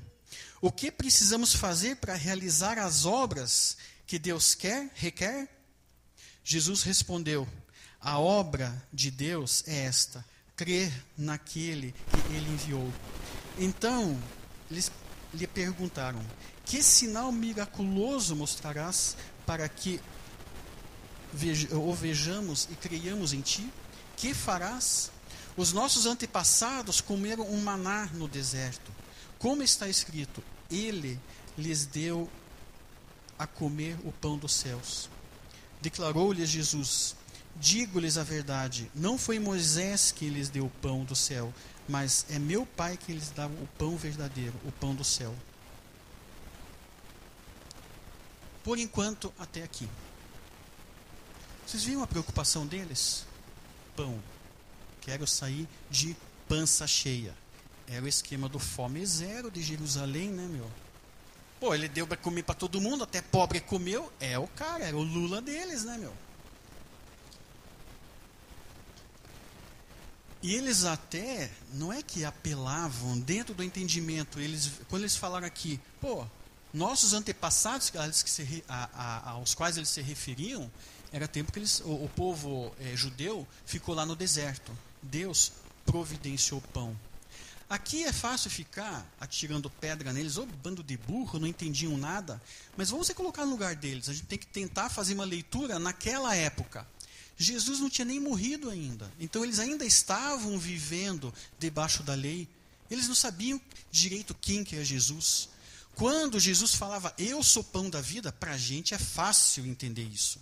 o 0.60 0.72
que 0.72 0.90
precisamos 0.90 1.54
fazer 1.54 1.96
para 1.96 2.14
realizar 2.14 2.78
as 2.78 3.04
obras 3.04 3.76
que 4.06 4.18
Deus 4.18 4.54
quer, 4.54 4.90
requer? 4.94 5.46
Jesus 6.42 6.82
respondeu: 6.82 7.46
A 8.00 8.18
obra 8.18 8.86
de 8.90 9.10
Deus 9.10 9.62
é 9.66 9.84
esta: 9.84 10.24
crer 10.56 10.90
naquele 11.18 11.92
que 11.92 12.32
ele 12.32 12.50
enviou. 12.50 12.90
Então, 13.58 14.18
eles 14.70 14.90
lhe 15.34 15.46
perguntaram: 15.46 16.24
Que 16.64 16.82
sinal 16.82 17.30
miraculoso 17.30 18.34
mostrarás 18.34 19.16
para 19.46 19.68
que 19.68 20.00
o 21.72 21.92
vejamos 21.92 22.68
e 22.70 22.74
creiamos 22.74 23.32
em 23.32 23.40
ti? 23.40 23.70
Que 24.16 24.32
farás? 24.32 25.10
Os 25.56 25.72
nossos 25.72 26.06
antepassados 26.06 27.00
comeram 27.00 27.48
um 27.48 27.60
maná 27.60 28.06
no 28.14 28.26
deserto. 28.26 28.90
Como 29.38 29.62
está 29.62 29.88
escrito: 29.88 30.42
ele 30.70 31.20
lhes 31.56 31.86
deu 31.86 32.28
a 33.38 33.46
comer 33.46 33.96
o 34.04 34.12
pão 34.12 34.38
dos 34.38 34.52
céus. 34.52 35.08
Declarou-lhes 35.80 36.48
Jesus: 36.48 37.14
Digo-lhes 37.56 38.18
a 38.18 38.24
verdade, 38.24 38.90
não 38.94 39.16
foi 39.16 39.38
Moisés 39.38 40.10
que 40.10 40.28
lhes 40.28 40.48
deu 40.48 40.66
o 40.66 40.70
pão 40.70 41.04
do 41.04 41.14
céu, 41.14 41.52
mas 41.88 42.26
é 42.28 42.38
meu 42.38 42.66
Pai 42.66 42.96
que 42.96 43.12
lhes 43.12 43.30
dá 43.30 43.46
o 43.46 43.68
pão 43.78 43.96
verdadeiro, 43.96 44.54
o 44.64 44.72
pão 44.72 44.94
do 44.94 45.04
céu. 45.04 45.34
Por 48.64 48.78
enquanto, 48.78 49.32
até 49.38 49.62
aqui. 49.62 49.88
Vocês 51.66 51.84
viram 51.84 52.02
a 52.02 52.06
preocupação 52.06 52.66
deles? 52.66 53.26
Pão. 53.94 54.18
Quero 55.02 55.26
sair 55.26 55.68
de 55.90 56.16
pança 56.48 56.86
cheia. 56.86 57.34
Era 57.86 58.04
o 58.04 58.08
esquema 58.08 58.48
do 58.48 58.58
fome 58.58 59.04
zero 59.04 59.50
de 59.50 59.62
Jerusalém, 59.62 60.30
né, 60.30 60.46
meu? 60.46 60.70
Pô, 61.60 61.74
ele 61.74 61.88
deu 61.88 62.06
para 62.06 62.16
comer 62.16 62.42
para 62.42 62.54
todo 62.54 62.80
mundo, 62.80 63.04
até 63.04 63.20
pobre 63.20 63.60
comeu. 63.60 64.10
É 64.18 64.38
o 64.38 64.48
cara, 64.48 64.84
era 64.84 64.96
o 64.96 65.02
Lula 65.02 65.42
deles, 65.42 65.84
né, 65.84 65.98
meu? 65.98 66.14
E 70.42 70.54
eles 70.54 70.84
até, 70.84 71.50
não 71.72 71.92
é 71.92 72.02
que 72.02 72.24
apelavam 72.24 73.18
dentro 73.18 73.54
do 73.54 73.62
entendimento, 73.62 74.38
eles, 74.38 74.72
quando 74.88 75.02
eles 75.02 75.16
falaram 75.16 75.46
aqui, 75.46 75.80
pô, 76.00 76.26
nossos 76.74 77.14
antepassados 77.14 77.88
que 77.88 78.30
se, 78.30 78.64
a, 78.68 78.90
a, 78.92 79.30
aos 79.30 79.54
quais 79.54 79.76
eles 79.76 79.88
se 79.88 80.02
referiam, 80.02 80.70
era 81.12 81.28
tempo 81.28 81.52
que 81.52 81.60
eles, 81.60 81.80
o, 81.80 82.04
o 82.04 82.10
povo 82.16 82.74
é, 82.80 82.96
judeu 82.96 83.46
ficou 83.64 83.94
lá 83.94 84.04
no 84.04 84.16
deserto. 84.16 84.76
Deus 85.00 85.52
providenciou 85.86 86.60
pão. 86.60 86.98
Aqui 87.70 88.04
é 88.04 88.12
fácil 88.12 88.50
ficar 88.50 89.06
atirando 89.20 89.70
pedra 89.70 90.12
neles, 90.12 90.36
ou 90.36 90.46
bando 90.46 90.82
de 90.82 90.96
burro, 90.96 91.38
não 91.38 91.46
entendiam 91.46 91.96
nada, 91.96 92.42
mas 92.76 92.90
vamos 92.90 93.06
se 93.06 93.14
colocar 93.14 93.44
no 93.44 93.52
lugar 93.52 93.74
deles. 93.76 94.08
A 94.08 94.12
gente 94.12 94.26
tem 94.26 94.38
que 94.38 94.46
tentar 94.46 94.90
fazer 94.90 95.14
uma 95.14 95.24
leitura 95.24 95.78
naquela 95.78 96.34
época. 96.34 96.86
Jesus 97.36 97.80
não 97.80 97.88
tinha 97.88 98.04
nem 98.04 98.20
morrido 98.20 98.68
ainda, 98.68 99.10
então 99.18 99.42
eles 99.42 99.58
ainda 99.58 99.84
estavam 99.84 100.58
vivendo 100.58 101.32
debaixo 101.58 102.02
da 102.02 102.14
lei. 102.14 102.48
Eles 102.90 103.08
não 103.08 103.14
sabiam 103.14 103.60
direito 103.90 104.36
quem 104.40 104.62
que 104.62 104.76
é 104.76 104.84
Jesus. 104.84 105.48
Quando 105.94 106.40
Jesus 106.40 106.74
falava, 106.74 107.14
eu 107.16 107.42
sou 107.42 107.62
pão 107.62 107.88
da 107.88 108.00
vida, 108.00 108.32
para 108.32 108.52
a 108.52 108.58
gente 108.58 108.94
é 108.94 108.98
fácil 108.98 109.66
entender 109.66 110.04
isso. 110.04 110.40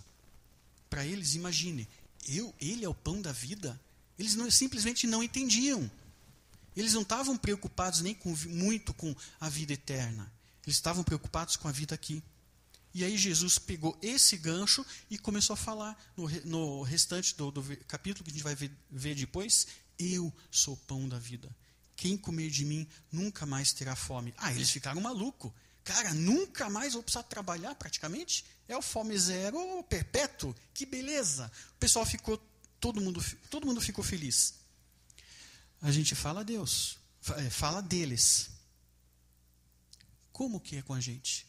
Para 0.89 1.05
eles, 1.05 1.35
imagine, 1.35 1.87
eu, 2.27 2.53
ele 2.59 2.85
é 2.85 2.89
o 2.89 2.93
pão 2.93 3.21
da 3.21 3.31
vida. 3.31 3.79
Eles 4.17 4.35
não, 4.35 4.49
simplesmente 4.49 5.07
não 5.07 5.23
entendiam. 5.23 5.89
Eles 6.75 6.93
não 6.93 7.01
estavam 7.01 7.37
preocupados 7.37 8.01
nem 8.01 8.13
com, 8.13 8.35
muito 8.47 8.93
com 8.93 9.15
a 9.39 9.49
vida 9.49 9.73
eterna. 9.73 10.31
Eles 10.65 10.77
estavam 10.77 11.03
preocupados 11.03 11.55
com 11.55 11.67
a 11.67 11.71
vida 11.71 11.93
aqui. 11.93 12.23
E 12.93 13.03
aí 13.03 13.17
Jesus 13.17 13.57
pegou 13.57 13.97
esse 14.01 14.37
gancho 14.37 14.85
e 15.09 15.17
começou 15.17 15.55
a 15.55 15.57
falar 15.57 15.97
no, 16.15 16.29
no 16.45 16.81
restante 16.83 17.35
do, 17.35 17.51
do, 17.51 17.63
capítulo 17.87 18.23
que 18.23 18.29
a 18.29 18.33
gente 18.33 18.43
vai 18.43 18.55
ver, 18.55 18.71
ver 18.89 19.15
depois. 19.15 19.67
Eu 19.97 20.31
sou 20.51 20.75
o 20.75 20.77
pão 20.77 21.07
da 21.07 21.17
vida. 21.19 21.49
Quem 21.95 22.17
comer 22.17 22.49
de 22.49 22.65
mim 22.65 22.87
nunca 23.11 23.45
mais 23.45 23.71
terá 23.73 23.95
fome. 23.95 24.33
Ah, 24.37 24.51
eles 24.51 24.69
ficaram 24.69 25.01
malucos. 25.01 25.51
Cara, 25.83 26.13
nunca 26.13 26.69
mais 26.69 26.93
vou 26.93 27.03
precisar 27.03 27.23
trabalhar 27.23 27.75
praticamente. 27.75 28.45
É 28.67 28.75
o 28.75 28.81
fome 28.81 29.17
zero 29.17 29.83
perpétuo. 29.83 30.55
Que 30.73 30.85
beleza. 30.85 31.51
O 31.75 31.79
pessoal 31.79 32.05
ficou, 32.05 32.41
todo 32.79 33.01
mundo, 33.01 33.23
todo 33.49 33.67
mundo 33.67 33.81
ficou 33.81 34.03
feliz 34.03 34.63
a 35.83 35.91
gente 35.91 36.15
fala 36.15 36.39
a 36.39 36.43
Deus, 36.43 36.97
é, 37.35 37.49
fala 37.49 37.81
deles. 37.81 38.49
Como 40.31 40.59
que 40.59 40.77
é 40.77 40.81
com 40.81 40.93
a 40.93 41.01
gente? 41.01 41.45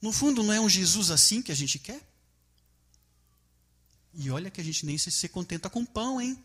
No 0.00 0.10
fundo, 0.12 0.42
não 0.42 0.52
é 0.52 0.58
um 0.58 0.68
Jesus 0.68 1.10
assim 1.10 1.42
que 1.42 1.52
a 1.52 1.54
gente 1.54 1.78
quer? 1.78 2.00
E 4.14 4.30
olha 4.30 4.50
que 4.50 4.62
a 4.62 4.64
gente 4.64 4.86
nem 4.86 4.96
se 4.96 5.28
contenta 5.28 5.68
com 5.68 5.84
pão, 5.84 6.18
hein? 6.18 6.42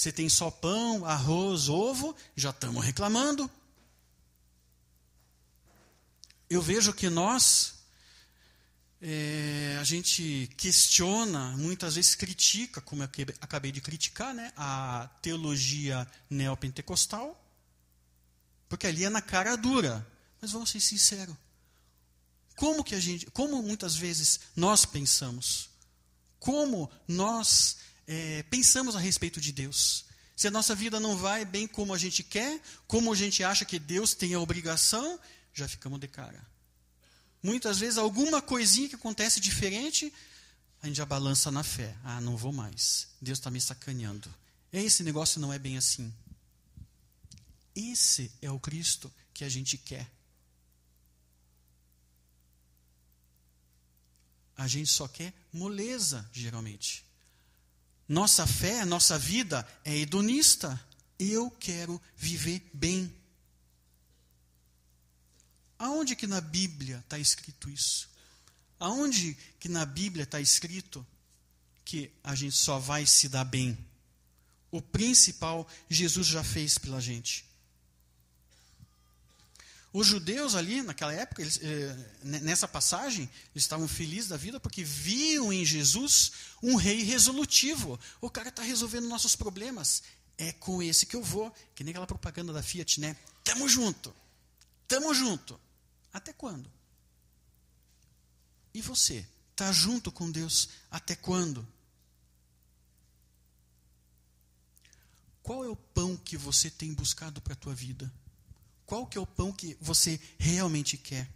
Você 0.00 0.10
tem 0.10 0.30
só 0.30 0.50
pão, 0.50 1.04
arroz, 1.04 1.68
ovo, 1.68 2.16
já 2.34 2.48
estamos 2.48 2.82
reclamando. 2.82 3.50
Eu 6.48 6.62
vejo 6.62 6.94
que 6.94 7.10
nós 7.10 7.74
é, 9.02 9.76
a 9.78 9.84
gente 9.84 10.50
questiona, 10.56 11.54
muitas 11.58 11.96
vezes 11.96 12.14
critica, 12.14 12.80
como 12.80 13.02
eu 13.02 13.08
acabei 13.42 13.70
de 13.70 13.82
criticar, 13.82 14.32
né, 14.32 14.50
a 14.56 15.10
teologia 15.20 16.10
neopentecostal, 16.30 17.38
porque 18.70 18.86
ali 18.86 19.04
é 19.04 19.10
na 19.10 19.20
cara 19.20 19.54
dura. 19.54 20.10
Mas 20.40 20.50
vamos 20.50 20.70
ser 20.70 20.80
sinceros. 20.80 21.36
Como 22.56 22.82
que 22.82 22.94
a 22.94 23.00
gente, 23.00 23.26
como 23.32 23.62
muitas 23.62 23.96
vezes 23.96 24.40
nós 24.56 24.86
pensamos? 24.86 25.68
Como 26.38 26.90
nós 27.06 27.76
é, 28.12 28.42
pensamos 28.42 28.96
a 28.96 28.98
respeito 28.98 29.40
de 29.40 29.52
Deus? 29.52 30.04
Se 30.34 30.48
a 30.48 30.50
nossa 30.50 30.74
vida 30.74 30.98
não 30.98 31.16
vai 31.16 31.44
bem 31.44 31.68
como 31.68 31.94
a 31.94 31.98
gente 31.98 32.24
quer, 32.24 32.60
como 32.88 33.12
a 33.12 33.14
gente 33.14 33.44
acha 33.44 33.64
que 33.64 33.78
Deus 33.78 34.14
tem 34.14 34.34
a 34.34 34.40
obrigação, 34.40 35.16
já 35.54 35.68
ficamos 35.68 36.00
de 36.00 36.08
cara. 36.08 36.44
Muitas 37.40 37.78
vezes, 37.78 37.98
alguma 37.98 38.42
coisinha 38.42 38.88
que 38.88 38.96
acontece 38.96 39.38
diferente, 39.38 40.12
a 40.82 40.88
gente 40.88 40.96
já 40.96 41.06
balança 41.06 41.52
na 41.52 41.62
fé. 41.62 41.96
Ah, 42.02 42.20
não 42.20 42.36
vou 42.36 42.52
mais. 42.52 43.06
Deus 43.22 43.38
está 43.38 43.48
me 43.48 43.60
sacaneando. 43.60 44.28
Esse 44.72 45.04
negócio 45.04 45.40
não 45.40 45.52
é 45.52 45.58
bem 45.58 45.76
assim. 45.76 46.12
Esse 47.76 48.32
é 48.42 48.50
o 48.50 48.58
Cristo 48.58 49.12
que 49.32 49.44
a 49.44 49.48
gente 49.48 49.78
quer. 49.78 50.10
A 54.56 54.66
gente 54.66 54.90
só 54.90 55.06
quer 55.06 55.32
moleza, 55.52 56.28
geralmente. 56.32 57.08
Nossa 58.10 58.44
fé, 58.44 58.84
nossa 58.84 59.16
vida 59.16 59.64
é 59.84 59.96
hedonista. 59.96 60.84
Eu 61.16 61.48
quero 61.48 62.02
viver 62.16 62.60
bem. 62.74 63.14
Aonde 65.78 66.16
que 66.16 66.26
na 66.26 66.40
Bíblia 66.40 66.98
está 67.04 67.20
escrito 67.20 67.70
isso? 67.70 68.10
Aonde 68.80 69.38
que 69.60 69.68
na 69.68 69.86
Bíblia 69.86 70.24
está 70.24 70.40
escrito 70.40 71.06
que 71.84 72.10
a 72.24 72.34
gente 72.34 72.56
só 72.56 72.80
vai 72.80 73.06
se 73.06 73.28
dar 73.28 73.44
bem? 73.44 73.78
O 74.72 74.82
principal 74.82 75.64
Jesus 75.88 76.26
já 76.26 76.42
fez 76.42 76.78
pela 76.78 77.00
gente. 77.00 77.44
Os 79.92 80.06
judeus 80.06 80.54
ali, 80.54 80.82
naquela 80.82 81.12
época, 81.12 81.42
eles, 81.42 81.58
eh, 81.62 81.96
nessa 82.22 82.68
passagem, 82.68 83.28
eles 83.52 83.64
estavam 83.64 83.88
felizes 83.88 84.28
da 84.28 84.36
vida 84.36 84.60
porque 84.60 84.84
viam 84.84 85.52
em 85.52 85.64
Jesus 85.64 86.32
um 86.62 86.76
rei 86.76 87.02
resolutivo. 87.02 87.98
O 88.20 88.30
cara 88.30 88.50
está 88.50 88.62
resolvendo 88.62 89.08
nossos 89.08 89.34
problemas. 89.34 90.02
É 90.38 90.52
com 90.52 90.80
esse 90.80 91.06
que 91.06 91.16
eu 91.16 91.22
vou. 91.22 91.52
Que 91.74 91.82
nem 91.82 91.90
aquela 91.90 92.06
propaganda 92.06 92.52
da 92.52 92.62
Fiat, 92.62 93.00
né? 93.00 93.16
Tamo 93.42 93.68
junto. 93.68 94.14
Tamo 94.86 95.12
junto. 95.12 95.60
Até 96.12 96.32
quando? 96.32 96.70
E 98.72 98.80
você? 98.80 99.26
Está 99.50 99.72
junto 99.72 100.12
com 100.12 100.30
Deus 100.30 100.68
até 100.88 101.16
quando? 101.16 101.66
Qual 105.42 105.64
é 105.64 105.68
o 105.68 105.74
pão 105.74 106.16
que 106.16 106.36
você 106.36 106.70
tem 106.70 106.94
buscado 106.94 107.40
para 107.40 107.54
a 107.54 107.56
tua 107.56 107.74
vida? 107.74 108.10
Qual 108.90 109.06
que 109.06 109.16
é 109.16 109.20
o 109.20 109.26
pão 109.26 109.52
que 109.52 109.76
você 109.80 110.20
realmente 110.36 110.96
quer? 110.96 111.30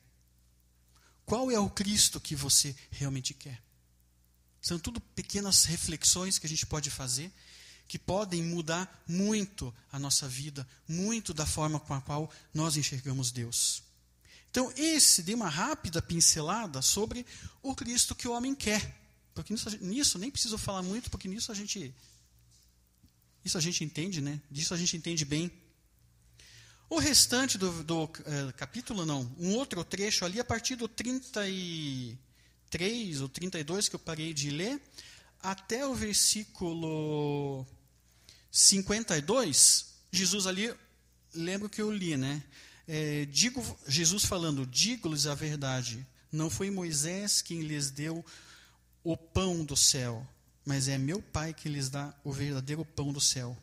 Qual 1.24 1.52
é 1.52 1.58
o 1.60 1.70
Cristo 1.70 2.20
que 2.20 2.34
você 2.34 2.74
realmente 2.90 3.32
quer? 3.32 3.62
São 4.60 4.76
tudo 4.76 5.00
pequenas 5.00 5.62
reflexões 5.62 6.36
que 6.36 6.46
a 6.46 6.48
gente 6.48 6.66
pode 6.66 6.90
fazer 6.90 7.32
que 7.86 7.96
podem 7.96 8.42
mudar 8.42 9.04
muito 9.06 9.72
a 9.92 10.00
nossa 10.00 10.26
vida, 10.26 10.66
muito 10.88 11.32
da 11.32 11.46
forma 11.46 11.78
com 11.78 11.94
a 11.94 12.00
qual 12.00 12.28
nós 12.52 12.76
enxergamos 12.76 13.30
Deus. 13.30 13.84
Então, 14.50 14.72
esse 14.76 15.22
dei 15.22 15.36
uma 15.36 15.48
rápida 15.48 16.02
pincelada 16.02 16.82
sobre 16.82 17.24
o 17.62 17.72
Cristo 17.72 18.16
que 18.16 18.26
o 18.26 18.32
homem 18.32 18.52
quer. 18.52 19.00
Porque 19.32 19.52
nisso, 19.52 19.70
nisso 19.80 20.18
nem 20.18 20.28
preciso 20.28 20.58
falar 20.58 20.82
muito, 20.82 21.08
porque 21.08 21.28
nisso 21.28 21.52
a 21.52 21.54
gente 21.54 21.94
isso 23.44 23.56
a 23.56 23.60
gente 23.60 23.84
entende, 23.84 24.20
né? 24.20 24.40
Disso 24.50 24.74
a 24.74 24.76
gente 24.76 24.96
entende 24.96 25.24
bem. 25.24 25.52
O 26.88 26.98
restante 26.98 27.56
do, 27.56 27.82
do 27.82 28.04
uh, 28.04 28.10
capítulo, 28.56 29.06
não, 29.06 29.30
um 29.38 29.54
outro 29.54 29.82
trecho 29.84 30.24
ali, 30.24 30.38
a 30.38 30.44
partir 30.44 30.76
do 30.76 30.86
33 30.86 33.20
ou 33.20 33.28
32 33.28 33.88
que 33.88 33.96
eu 33.96 34.00
parei 34.00 34.34
de 34.34 34.50
ler, 34.50 34.80
até 35.42 35.86
o 35.86 35.94
versículo 35.94 37.66
52, 38.50 39.94
Jesus 40.12 40.46
ali, 40.46 40.72
lembro 41.34 41.68
que 41.68 41.82
eu 41.82 41.90
li, 41.90 42.16
né? 42.16 42.42
É, 42.86 43.24
digo, 43.26 43.62
Jesus 43.86 44.24
falando, 44.24 44.66
digo-lhes 44.66 45.26
a 45.26 45.34
verdade, 45.34 46.06
não 46.30 46.50
foi 46.50 46.70
Moisés 46.70 47.40
quem 47.40 47.62
lhes 47.62 47.90
deu 47.90 48.24
o 49.02 49.16
pão 49.16 49.64
do 49.64 49.76
céu, 49.76 50.26
mas 50.64 50.88
é 50.88 50.98
meu 50.98 51.20
Pai 51.20 51.54
que 51.54 51.68
lhes 51.68 51.88
dá 51.88 52.14
o 52.22 52.32
verdadeiro 52.32 52.84
pão 52.84 53.12
do 53.12 53.20
céu. 53.20 53.56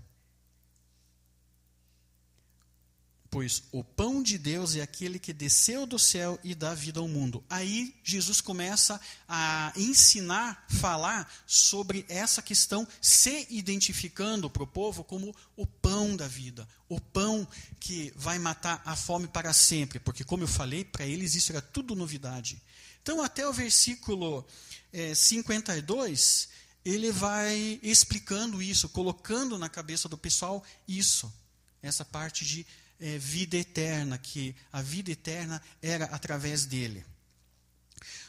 Pois 3.32 3.64
o 3.72 3.82
pão 3.82 4.22
de 4.22 4.38
Deus 4.38 4.76
é 4.76 4.82
aquele 4.82 5.18
que 5.18 5.32
desceu 5.32 5.86
do 5.86 5.98
céu 5.98 6.38
e 6.44 6.54
dá 6.54 6.74
vida 6.74 7.00
ao 7.00 7.08
mundo. 7.08 7.42
Aí 7.50 7.96
Jesus 8.04 8.42
começa 8.42 9.00
a 9.26 9.72
ensinar, 9.78 10.66
falar 10.68 11.34
sobre 11.48 12.06
essa 12.10 12.42
questão, 12.42 12.86
se 13.02 13.48
identificando 13.50 14.50
para 14.50 14.64
o 14.64 14.68
povo 14.68 15.02
como 15.02 15.34
o 15.56 15.66
pão 15.66 16.14
da 16.14 16.28
vida, 16.28 16.68
o 16.90 17.00
pão 17.00 17.48
que 17.80 18.12
vai 18.18 18.38
matar 18.38 18.82
a 18.84 18.98
fome 18.98 19.30
para 19.30 19.54
sempre. 19.54 19.98
Porque, 19.98 20.26
como 20.26 20.44
eu 20.44 20.48
falei, 20.48 20.84
para 20.84 21.06
eles 21.06 21.34
isso 21.34 21.54
era 21.54 21.62
tudo 21.62 21.96
novidade. 21.96 22.62
Então, 23.02 23.24
até 23.24 23.48
o 23.48 23.54
versículo 23.54 24.46
é, 24.92 25.16
52, 25.16 26.50
ele 26.84 27.14
vai 27.14 27.80
explicando 27.82 28.62
isso, 28.62 28.90
colocando 28.90 29.58
na 29.58 29.70
cabeça 29.70 30.10
do 30.10 30.18
pessoal 30.18 30.62
isso, 30.86 31.34
essa 31.82 32.04
parte 32.04 32.44
de 32.44 32.68
é, 33.02 33.18
vida 33.18 33.58
eterna, 33.58 34.18
que 34.18 34.56
a 34.72 34.82
vida 34.82 35.12
eterna 35.12 35.62
era 35.82 36.06
através 36.06 36.66
dele. 36.66 37.04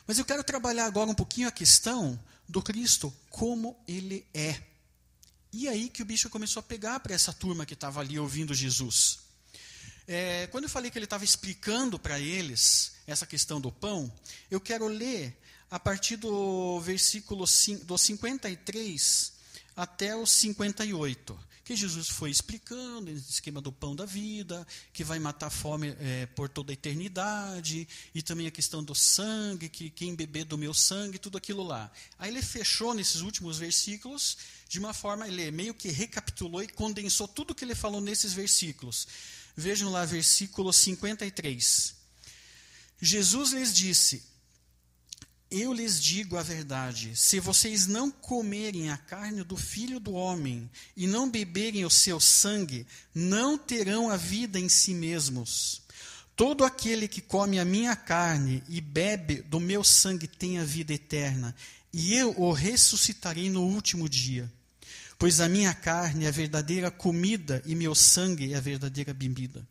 Mas 0.06 0.18
eu 0.18 0.24
quero 0.24 0.42
trabalhar 0.42 0.86
agora 0.86 1.10
um 1.10 1.14
pouquinho 1.14 1.46
a 1.46 1.52
questão 1.52 2.18
do 2.48 2.62
Cristo, 2.62 3.14
como 3.30 3.78
ele 3.86 4.26
é. 4.34 4.60
E 5.52 5.68
aí 5.68 5.90
que 5.90 6.02
o 6.02 6.06
bicho 6.06 6.30
começou 6.30 6.60
a 6.60 6.64
pegar 6.64 6.98
para 7.00 7.14
essa 7.14 7.32
turma 7.32 7.66
que 7.66 7.74
estava 7.74 8.00
ali 8.00 8.18
ouvindo 8.18 8.54
Jesus. 8.54 9.20
É, 10.08 10.48
quando 10.48 10.64
eu 10.64 10.70
falei 10.70 10.90
que 10.90 10.98
ele 10.98 11.04
estava 11.04 11.24
explicando 11.24 11.98
para 11.98 12.18
eles 12.18 12.92
essa 13.06 13.26
questão 13.26 13.60
do 13.60 13.70
pão, 13.70 14.12
eu 14.50 14.60
quero 14.60 14.88
ler 14.88 15.38
a 15.70 15.78
partir 15.78 16.16
do 16.16 16.80
versículo 16.80 17.44
do 17.84 17.98
53 17.98 19.32
até 19.76 20.16
o 20.16 20.26
58, 20.26 21.38
que 21.64 21.76
Jesus 21.76 22.08
foi 22.08 22.30
explicando 22.30 23.10
o 23.10 23.14
esquema 23.14 23.60
do 23.60 23.70
pão 23.70 23.94
da 23.94 24.04
vida, 24.04 24.66
que 24.92 25.04
vai 25.04 25.18
matar 25.18 25.46
a 25.46 25.50
fome 25.50 25.96
é, 26.00 26.26
por 26.26 26.48
toda 26.48 26.72
a 26.72 26.74
eternidade, 26.74 27.86
e 28.14 28.22
também 28.22 28.46
a 28.46 28.50
questão 28.50 28.82
do 28.82 28.94
sangue, 28.94 29.68
que 29.68 29.90
quem 29.90 30.14
beber 30.14 30.44
do 30.44 30.58
meu 30.58 30.74
sangue, 30.74 31.18
tudo 31.18 31.38
aquilo 31.38 31.62
lá. 31.62 31.90
Aí 32.18 32.30
ele 32.30 32.42
fechou 32.42 32.94
nesses 32.94 33.20
últimos 33.20 33.58
versículos 33.58 34.36
de 34.68 34.78
uma 34.78 34.94
forma, 34.94 35.28
ele 35.28 35.50
meio 35.50 35.74
que 35.74 35.90
recapitulou 35.90 36.62
e 36.62 36.68
condensou 36.68 37.28
tudo 37.28 37.54
que 37.54 37.64
ele 37.64 37.74
falou 37.74 38.00
nesses 38.00 38.32
versículos. 38.32 39.06
Vejam 39.54 39.90
lá, 39.90 40.04
versículo 40.06 40.72
53. 40.72 41.94
Jesus 42.98 43.52
lhes 43.52 43.74
disse: 43.74 44.31
eu 45.52 45.72
lhes 45.72 46.02
digo 46.02 46.38
a 46.38 46.42
verdade: 46.42 47.14
se 47.14 47.38
vocês 47.38 47.86
não 47.86 48.10
comerem 48.10 48.90
a 48.90 48.96
carne 48.96 49.44
do 49.44 49.56
filho 49.56 50.00
do 50.00 50.12
homem 50.12 50.68
e 50.96 51.06
não 51.06 51.30
beberem 51.30 51.84
o 51.84 51.90
seu 51.90 52.18
sangue, 52.18 52.86
não 53.14 53.58
terão 53.58 54.10
a 54.10 54.16
vida 54.16 54.58
em 54.58 54.68
si 54.68 54.94
mesmos. 54.94 55.82
Todo 56.34 56.64
aquele 56.64 57.06
que 57.06 57.20
come 57.20 57.58
a 57.58 57.64
minha 57.64 57.94
carne 57.94 58.64
e 58.68 58.80
bebe 58.80 59.42
do 59.42 59.60
meu 59.60 59.84
sangue 59.84 60.26
tem 60.26 60.58
a 60.58 60.64
vida 60.64 60.94
eterna, 60.94 61.54
e 61.92 62.14
eu 62.14 62.34
o 62.40 62.52
ressuscitarei 62.52 63.50
no 63.50 63.62
último 63.62 64.08
dia. 64.08 64.50
Pois 65.18 65.40
a 65.40 65.48
minha 65.48 65.74
carne 65.74 66.24
é 66.24 66.28
a 66.28 66.32
verdadeira 66.32 66.90
comida 66.90 67.62
e 67.66 67.74
meu 67.74 67.94
sangue 67.94 68.54
é 68.54 68.56
a 68.56 68.60
verdadeira 68.60 69.12
bebida. 69.12 69.64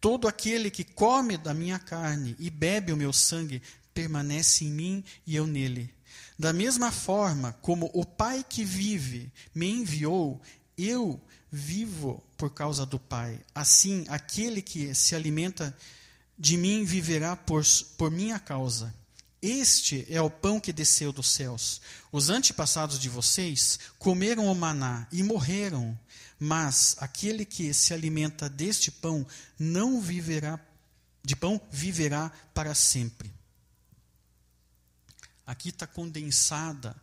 Todo 0.00 0.28
aquele 0.28 0.70
que 0.70 0.84
come 0.84 1.36
da 1.36 1.52
minha 1.52 1.78
carne 1.78 2.36
e 2.38 2.48
bebe 2.48 2.92
o 2.92 2.96
meu 2.96 3.12
sangue 3.12 3.60
permanece 3.98 4.64
em 4.64 4.70
mim 4.70 5.04
e 5.26 5.34
eu 5.34 5.44
nele. 5.44 5.92
Da 6.38 6.52
mesma 6.52 6.92
forma 6.92 7.52
como 7.60 7.90
o 7.92 8.04
Pai 8.04 8.46
que 8.48 8.64
vive 8.64 9.32
me 9.52 9.68
enviou, 9.68 10.40
eu 10.76 11.20
vivo 11.50 12.22
por 12.36 12.50
causa 12.50 12.86
do 12.86 12.96
Pai. 12.96 13.40
Assim, 13.52 14.04
aquele 14.08 14.62
que 14.62 14.94
se 14.94 15.16
alimenta 15.16 15.76
de 16.38 16.56
mim 16.56 16.84
viverá 16.84 17.34
por, 17.34 17.64
por 17.96 18.08
minha 18.08 18.38
causa. 18.38 18.94
Este 19.42 20.06
é 20.08 20.22
o 20.22 20.30
pão 20.30 20.60
que 20.60 20.72
desceu 20.72 21.12
dos 21.12 21.30
céus. 21.30 21.80
Os 22.12 22.30
antepassados 22.30 23.00
de 23.00 23.08
vocês 23.08 23.80
comeram 23.98 24.46
o 24.46 24.54
maná 24.54 25.08
e 25.10 25.24
morreram. 25.24 25.98
Mas 26.38 26.94
aquele 27.00 27.44
que 27.44 27.74
se 27.74 27.92
alimenta 27.92 28.48
deste 28.48 28.92
pão 28.92 29.26
não 29.58 30.00
viverá 30.00 30.60
de 31.24 31.34
pão 31.34 31.60
viverá 31.70 32.32
para 32.54 32.74
sempre. 32.74 33.37
Aqui 35.48 35.70
está 35.70 35.86
condensada 35.86 36.94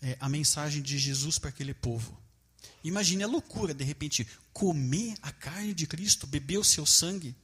é, 0.00 0.16
a 0.20 0.28
mensagem 0.28 0.80
de 0.80 0.96
Jesus 0.96 1.36
para 1.36 1.50
aquele 1.50 1.74
povo. 1.74 2.16
Imagine 2.84 3.24
a 3.24 3.26
loucura, 3.26 3.74
de 3.74 3.82
repente, 3.82 4.24
comer 4.52 5.16
a 5.20 5.32
carne 5.32 5.74
de 5.74 5.84
Cristo, 5.84 6.24
beber 6.24 6.58
o 6.58 6.64
seu 6.64 6.86
sangue. 6.86 7.34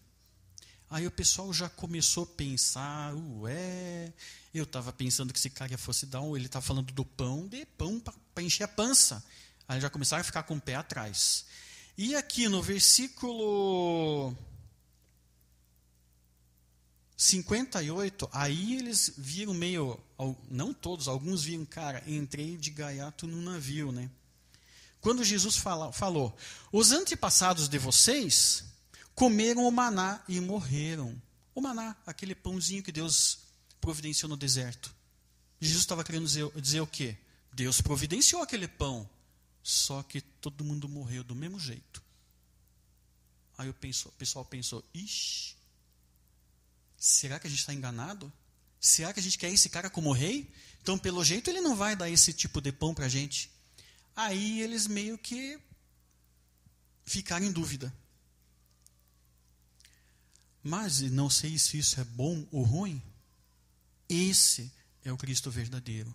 Aí 0.89 1.09
o 1.09 1.11
pessoal 1.11 1.53
já 1.53 1.69
começou 1.69 2.23
a 2.23 2.37
pensar, 2.37 3.13
ué, 3.41 4.13
eu 4.55 4.63
estava 4.63 4.93
pensando 4.93 5.33
que 5.33 5.41
esse 5.41 5.51
cara 5.51 5.77
fosse 5.77 6.07
dar 6.07 6.21
um, 6.21 6.37
ele 6.37 6.47
estava 6.47 6.65
falando 6.65 6.93
do 6.93 7.05
pão, 7.05 7.49
de 7.49 7.67
pão 7.67 8.01
para 8.33 8.45
encher 8.45 8.63
a 8.63 8.69
pança. 8.69 9.25
Aí 9.67 9.81
já 9.81 9.91
começaram 9.91 10.21
a 10.21 10.25
ficar 10.25 10.45
com 10.45 10.55
o 10.55 10.61
pé 10.61 10.77
atrás. 10.77 11.47
E 11.99 12.15
aqui 12.15 12.49
no 12.49 12.63
versículo 12.63 14.37
58, 17.17 18.29
aí 18.33 18.77
eles 18.77 19.13
viram 19.17 19.55
meio, 19.55 20.01
não 20.51 20.75
todos, 20.75 21.07
alguns 21.07 21.45
viram, 21.45 21.65
cara, 21.65 22.03
entrei 22.07 22.57
de 22.57 22.71
gaiato 22.71 23.27
no 23.27 23.41
navio, 23.41 23.93
né? 23.93 24.11
Quando 25.01 25.23
Jesus 25.23 25.57
fala, 25.57 25.93
falou, 25.93 26.37
os 26.73 26.91
antepassados 26.91 27.69
de 27.69 27.79
vocês 27.79 28.65
comeram 29.15 29.67
o 29.67 29.71
maná 29.71 30.23
e 30.27 30.41
morreram. 30.41 31.21
O 31.55 31.61
maná, 31.61 31.95
aquele 32.07 32.35
pãozinho 32.35 32.83
que 32.83 32.91
Deus 32.91 33.39
providenciou 33.81 34.29
no 34.29 34.37
deserto. 34.37 34.95
Jesus 35.61 35.83
estava 35.83 36.03
querendo 36.03 36.25
dizer, 36.25 36.51
dizer 36.61 36.81
o 36.81 36.87
quê? 36.87 37.17
Deus 37.53 37.81
providenciou 37.81 38.43
aquele 38.43 38.67
pão, 38.67 39.09
só 39.63 40.03
que 40.03 40.21
todo 40.21 40.65
mundo 40.65 40.89
morreu 40.89 41.23
do 41.23 41.35
mesmo 41.35 41.61
jeito. 41.61 42.03
Aí 43.57 43.69
o 43.69 43.75
pessoal 44.19 44.45
pensou, 44.45 44.83
ixi, 44.93 45.54
Será 47.07 47.39
que 47.39 47.47
a 47.47 47.51
gente 47.51 47.59
está 47.59 47.75
enganado? 47.75 48.33
Será 48.81 49.13
que 49.13 49.21
a 49.21 49.23
gente 49.23 49.37
quer 49.37 49.51
esse 49.53 49.69
cara 49.69 49.91
como 49.91 50.11
rei? 50.11 50.51
Então, 50.81 50.99
pelo 50.99 51.23
jeito, 51.23 51.51
ele 51.51 51.61
não 51.61 51.77
vai 51.77 51.95
dar 51.95 52.09
esse 52.09 52.33
tipo 52.33 52.63
de 52.63 52.73
pão 52.73 52.95
para 52.95 53.05
a 53.05 53.11
gente. 53.11 53.51
Aí 54.17 54.63
eles 54.63 54.87
meio 54.87 55.19
que 55.19 55.61
ficaram 57.05 57.45
em 57.45 57.53
dúvida. 57.53 57.95
mas 60.63 61.03
não 61.03 61.29
sei 61.29 61.59
se 61.59 61.77
isso 61.77 62.01
é 62.01 62.05
bom 62.05 62.49
ou 62.51 62.63
ruim. 62.63 63.03
Esse 64.09 64.73
é 65.05 65.13
o 65.13 65.17
Cristo 65.19 65.51
verdadeiro. 65.51 66.15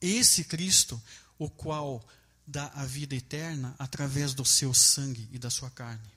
Esse 0.00 0.44
Cristo, 0.44 1.00
o 1.38 1.50
qual 1.50 2.02
dá 2.46 2.68
a 2.68 2.86
vida 2.86 3.14
eterna 3.14 3.76
através 3.78 4.32
do 4.32 4.46
seu 4.46 4.72
sangue 4.72 5.28
e 5.30 5.38
da 5.38 5.50
sua 5.50 5.70
carne. 5.70 6.15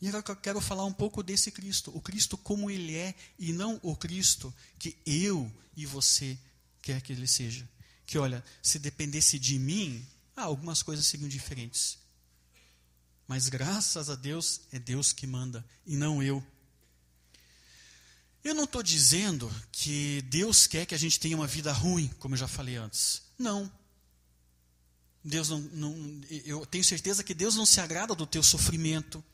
E 0.00 0.08
eu 0.08 0.22
quero 0.36 0.60
falar 0.60 0.84
um 0.84 0.92
pouco 0.92 1.22
desse 1.22 1.50
Cristo, 1.50 1.90
o 1.94 2.00
Cristo 2.00 2.36
como 2.36 2.70
ele 2.70 2.94
é 2.94 3.14
e 3.38 3.52
não 3.52 3.80
o 3.82 3.96
Cristo 3.96 4.52
que 4.78 4.96
eu 5.06 5.50
e 5.76 5.86
você 5.86 6.38
quer 6.82 7.00
que 7.00 7.12
ele 7.12 7.26
seja. 7.26 7.68
Que 8.04 8.18
olha, 8.18 8.44
se 8.62 8.78
dependesse 8.78 9.38
de 9.38 9.58
mim, 9.58 10.06
ah, 10.36 10.42
algumas 10.42 10.82
coisas 10.82 11.06
seriam 11.06 11.28
diferentes. 11.28 11.98
Mas 13.26 13.48
graças 13.48 14.08
a 14.08 14.14
Deus, 14.14 14.60
é 14.70 14.78
Deus 14.78 15.12
que 15.12 15.26
manda 15.26 15.64
e 15.86 15.96
não 15.96 16.22
eu. 16.22 16.44
Eu 18.44 18.54
não 18.54 18.64
estou 18.64 18.82
dizendo 18.82 19.50
que 19.72 20.22
Deus 20.22 20.68
quer 20.68 20.86
que 20.86 20.94
a 20.94 20.98
gente 20.98 21.18
tenha 21.18 21.36
uma 21.36 21.48
vida 21.48 21.72
ruim, 21.72 22.08
como 22.20 22.34
eu 22.34 22.38
já 22.38 22.46
falei 22.46 22.76
antes. 22.76 23.22
Não. 23.36 23.70
Deus 25.24 25.48
não, 25.48 25.58
não 25.58 26.20
eu 26.44 26.64
tenho 26.64 26.84
certeza 26.84 27.24
que 27.24 27.34
Deus 27.34 27.56
não 27.56 27.66
se 27.66 27.80
agrada 27.80 28.14
do 28.14 28.24
teu 28.24 28.44
sofrimento. 28.44 29.24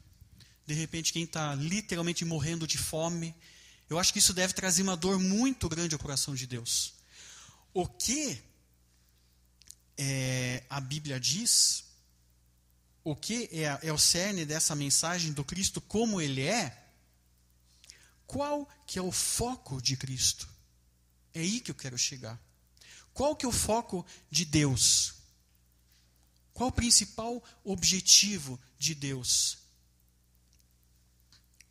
De 0.67 0.75
repente, 0.75 1.13
quem 1.13 1.25
está 1.25 1.55
literalmente 1.55 2.25
morrendo 2.25 2.67
de 2.67 2.79
fome, 2.79 3.35
eu 3.89 3.99
acho 3.99 4.13
que 4.13 4.19
isso 4.19 4.33
deve 4.33 4.55
trazer 4.55 4.83
uma 4.83 4.97
dor 4.97 5.19
muito 5.19 5.69
grande 5.69 5.95
ao 5.95 5.99
coração 5.99 6.35
de 6.35 6.47
Deus. 6.47 6.95
O 7.75 7.87
que 7.87 8.43
é, 9.99 10.65
a 10.69 10.81
Bíblia 10.81 11.19
diz, 11.19 11.85
o 13.05 13.17
que 13.17 13.49
é, 13.53 13.79
é 13.83 13.93
o 13.93 13.99
cerne 13.99 14.45
dessa 14.45 14.75
mensagem 14.75 15.33
do 15.33 15.45
Cristo 15.45 15.81
como 15.81 16.21
ele 16.21 16.43
é, 16.43 16.79
qual 18.27 18.69
que 18.87 18.99
é 18.99 19.03
o 19.03 19.13
foco 19.13 19.81
de 19.83 19.97
Cristo? 19.97 20.49
É 21.35 21.41
aí 21.41 21.61
que 21.61 21.71
eu 21.71 21.75
quero 21.75 21.99
chegar. 21.99 22.41
Qual 23.13 23.37
que 23.37 23.45
é 23.45 23.49
o 23.49 23.53
foco 23.53 24.07
de 24.31 24.45
Deus? 24.45 25.15
Qual 26.53 26.71
o 26.71 26.73
principal 26.73 27.43
objetivo 27.65 28.59
de 28.79 28.95
Deus? 28.95 29.59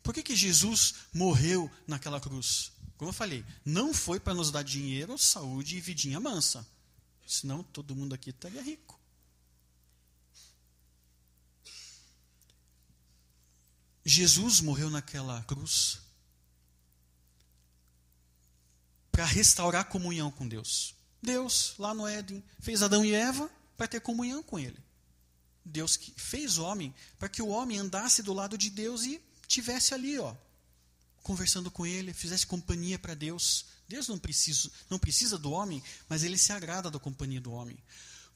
Por 0.02 0.12
que, 0.12 0.22
que 0.22 0.34
Jesus 0.34 0.94
morreu 1.12 1.70
naquela 1.86 2.20
cruz? 2.20 2.72
Como 2.96 3.10
eu 3.10 3.14
falei, 3.14 3.44
não 3.64 3.94
foi 3.94 4.18
para 4.18 4.34
nos 4.34 4.50
dar 4.50 4.62
dinheiro, 4.62 5.16
saúde 5.16 5.76
e 5.76 5.80
vidinha 5.80 6.20
mansa. 6.20 6.66
Senão 7.26 7.62
todo 7.62 7.94
mundo 7.94 8.14
aqui 8.14 8.30
estaria 8.30 8.62
rico. 8.62 9.00
Jesus 14.04 14.60
morreu 14.60 14.90
naquela 14.90 15.42
cruz 15.44 16.00
para 19.12 19.24
restaurar 19.24 19.82
a 19.82 19.84
comunhão 19.84 20.30
com 20.30 20.48
Deus. 20.48 20.94
Deus, 21.22 21.74
lá 21.78 21.94
no 21.94 22.06
Éden, 22.06 22.42
fez 22.58 22.82
Adão 22.82 23.04
e 23.04 23.14
Eva 23.14 23.48
para 23.76 23.86
ter 23.86 24.00
comunhão 24.00 24.42
com 24.42 24.58
Ele. 24.58 24.78
Deus 25.64 25.96
que 25.96 26.12
fez 26.16 26.58
homem 26.58 26.92
para 27.18 27.28
que 27.28 27.40
o 27.40 27.48
homem 27.48 27.78
andasse 27.78 28.22
do 28.22 28.32
lado 28.32 28.58
de 28.58 28.70
Deus 28.70 29.04
e 29.04 29.22
tivesse 29.52 29.92
ali, 29.92 30.18
ó, 30.18 30.34
conversando 31.22 31.70
com 31.70 31.86
Ele, 31.86 32.12
fizesse 32.12 32.46
companhia 32.46 32.98
para 32.98 33.14
Deus. 33.14 33.66
Deus 33.88 34.08
não 34.08 34.18
precisa, 34.18 34.70
não 34.88 34.98
precisa 34.98 35.38
do 35.38 35.52
homem, 35.52 35.82
mas 36.08 36.22
Ele 36.22 36.38
se 36.38 36.52
agrada 36.52 36.90
da 36.90 36.98
companhia 36.98 37.40
do 37.40 37.52
homem. 37.52 37.76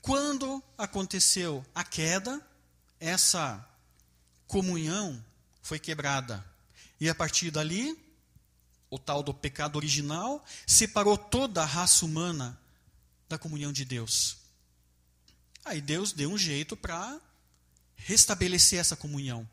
Quando 0.03 0.63
aconteceu 0.77 1.65
a 1.75 1.83
queda, 1.83 2.41
essa 3.01 3.67
comunhão 4.47 5.25
foi 5.63 5.79
quebrada. 5.79 6.45
E 7.01 7.09
a 7.09 7.15
partir 7.15 7.51
dali, 7.51 7.99
o 8.91 8.99
tal 8.99 9.23
do 9.23 9.35
pecado 9.35 9.77
original 9.77 10.45
separou 10.67 11.17
toda 11.17 11.63
a 11.63 11.67
raça 11.67 12.05
humana 12.05 12.59
da 13.29 13.39
comunhão 13.39 13.73
de 13.73 13.85
Deus. 13.85 14.37
Aí 15.65 15.81
Deus 15.81 16.13
deu 16.13 16.31
um 16.31 16.39
jeito 16.39 16.77
para 16.77 17.21
restabelecer 17.97 18.79
essa 18.79 18.95
comunhão. 18.95 19.49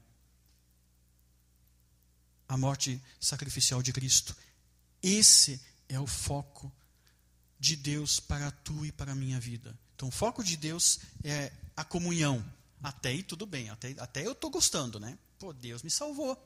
A 2.54 2.58
morte 2.58 3.02
sacrificial 3.20 3.82
de 3.82 3.92
Cristo. 3.92 4.36
Esse 5.02 5.60
é 5.89 6.00
o 6.00 6.06
foco 6.06 6.72
de 7.60 7.76
Deus 7.76 8.20
para 8.20 8.52
tu 8.52 8.86
e 8.86 8.92
para 8.92 9.13
a 9.13 9.16
minha 9.16 9.39
vida. 9.39 9.76
Então, 9.96 10.08
o 10.10 10.12
foco 10.12 10.44
de 10.44 10.56
Deus 10.56 11.00
é 11.24 11.52
a 11.76 11.84
comunhão. 11.84 12.46
Até 12.84 13.10
aí 13.10 13.24
tudo 13.24 13.48
bem, 13.48 13.72
até, 13.72 13.96
até 13.98 14.24
eu 14.24 14.34
estou 14.34 14.52
gostando, 14.52 15.00
né? 15.00 15.18
Pô, 15.39 15.52
Deus 15.52 15.82
me 15.82 15.89
salvou. 15.89 16.38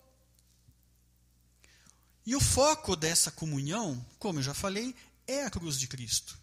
E 2.25 2.37
o 2.37 2.39
foco 2.39 2.95
dessa 2.95 3.29
comunhão, 3.29 3.99
como 4.17 4.39
eu 4.39 4.43
já 4.43 4.53
falei, 4.53 4.95
é 5.27 5.43
a 5.43 5.49
cruz 5.49 5.77
de 5.77 5.89
Cristo. 5.89 6.39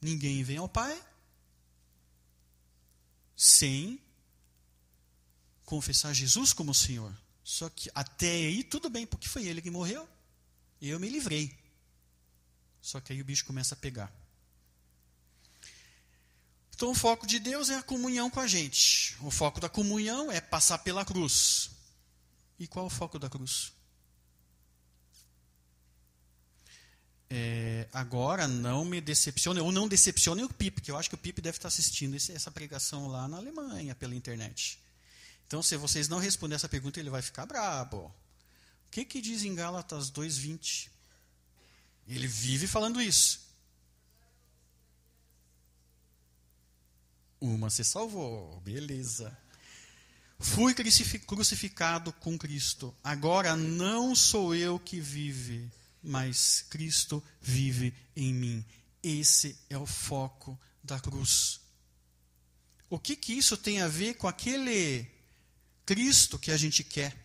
Ninguém 0.00 0.42
vem 0.42 0.56
ao 0.56 0.70
Pai 0.70 0.98
sem 3.36 4.00
confessar 5.66 6.14
Jesus 6.14 6.54
como 6.54 6.72
Senhor. 6.72 7.14
Só 7.46 7.70
que 7.70 7.88
até 7.94 8.26
aí 8.26 8.64
tudo 8.64 8.90
bem, 8.90 9.06
porque 9.06 9.28
foi 9.28 9.46
ele 9.46 9.62
que 9.62 9.70
morreu. 9.70 10.08
E 10.80 10.88
eu 10.88 10.98
me 10.98 11.08
livrei. 11.08 11.56
Só 12.82 13.00
que 13.00 13.12
aí 13.12 13.20
o 13.20 13.24
bicho 13.24 13.44
começa 13.44 13.76
a 13.76 13.78
pegar. 13.78 14.12
Então 16.74 16.90
o 16.90 16.94
foco 16.94 17.24
de 17.24 17.38
Deus 17.38 17.70
é 17.70 17.76
a 17.76 17.84
comunhão 17.84 18.28
com 18.28 18.40
a 18.40 18.48
gente. 18.48 19.16
O 19.20 19.30
foco 19.30 19.60
da 19.60 19.68
comunhão 19.68 20.28
é 20.28 20.40
passar 20.40 20.78
pela 20.78 21.04
cruz. 21.04 21.70
E 22.58 22.66
qual 22.66 22.86
é 22.86 22.88
o 22.88 22.90
foco 22.90 23.16
da 23.16 23.30
cruz? 23.30 23.72
É, 27.30 27.88
agora 27.92 28.48
não 28.48 28.84
me 28.84 29.00
decepcione, 29.00 29.60
ou 29.60 29.70
não 29.70 29.86
decepcione 29.86 30.42
o 30.42 30.52
Pipe, 30.52 30.80
que 30.80 30.90
eu 30.90 30.96
acho 30.96 31.08
que 31.08 31.14
o 31.14 31.18
Pipe 31.18 31.40
deve 31.40 31.58
estar 31.58 31.68
assistindo 31.68 32.16
essa 32.16 32.50
pregação 32.50 33.06
lá 33.06 33.28
na 33.28 33.36
Alemanha, 33.36 33.94
pela 33.94 34.16
internet. 34.16 34.84
Então, 35.46 35.62
se 35.62 35.76
vocês 35.76 36.08
não 36.08 36.18
responderem 36.18 36.56
essa 36.56 36.68
pergunta, 36.68 36.98
ele 36.98 37.10
vai 37.10 37.22
ficar 37.22 37.46
brabo. 37.46 38.12
O 38.86 38.90
que, 38.90 39.04
que 39.04 39.20
diz 39.20 39.44
em 39.44 39.54
Gálatas 39.54 40.10
2,20? 40.10 40.88
Ele 42.08 42.26
vive 42.26 42.66
falando 42.66 43.00
isso. 43.00 43.46
Uma 47.40 47.70
se 47.70 47.84
salvou, 47.84 48.60
beleza. 48.60 49.36
Fui 50.38 50.74
crucificado 50.74 52.12
com 52.14 52.36
Cristo. 52.36 52.94
Agora 53.02 53.56
não 53.56 54.14
sou 54.14 54.54
eu 54.54 54.78
que 54.78 55.00
vive, 55.00 55.70
mas 56.02 56.64
Cristo 56.68 57.22
vive 57.40 57.94
em 58.14 58.34
mim. 58.34 58.64
Esse 59.02 59.56
é 59.70 59.78
o 59.78 59.86
foco 59.86 60.58
da 60.82 60.98
cruz. 60.98 61.60
O 62.88 62.98
que, 62.98 63.16
que 63.16 63.32
isso 63.32 63.56
tem 63.56 63.80
a 63.80 63.88
ver 63.88 64.14
com 64.14 64.28
aquele 64.28 65.15
Cristo 65.86 66.38
que 66.38 66.50
a 66.50 66.56
gente 66.56 66.82
quer? 66.84 67.16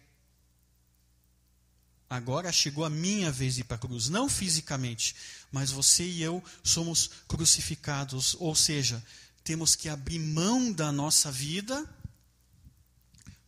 Agora 2.10 2.52
chegou 2.52 2.86
a 2.86 2.90
minha 2.90 3.32
vez 3.32 3.56
de 3.56 3.62
ir 3.62 3.64
para 3.64 3.78
a 3.78 3.80
cruz, 3.80 4.08
não 4.10 4.30
fisicamente, 4.30 5.16
mas 5.52 5.72
você 5.72 6.06
e 6.06 6.22
eu 6.22 6.44
somos 6.64 7.10
crucificados, 7.28 8.36
ou 8.38 8.54
seja, 8.54 9.04
temos 9.44 9.76
que 9.76 9.90
abrir 9.90 10.20
mão 10.20 10.72
da 10.72 10.92
nossa 10.92 11.32
vida 11.32 11.90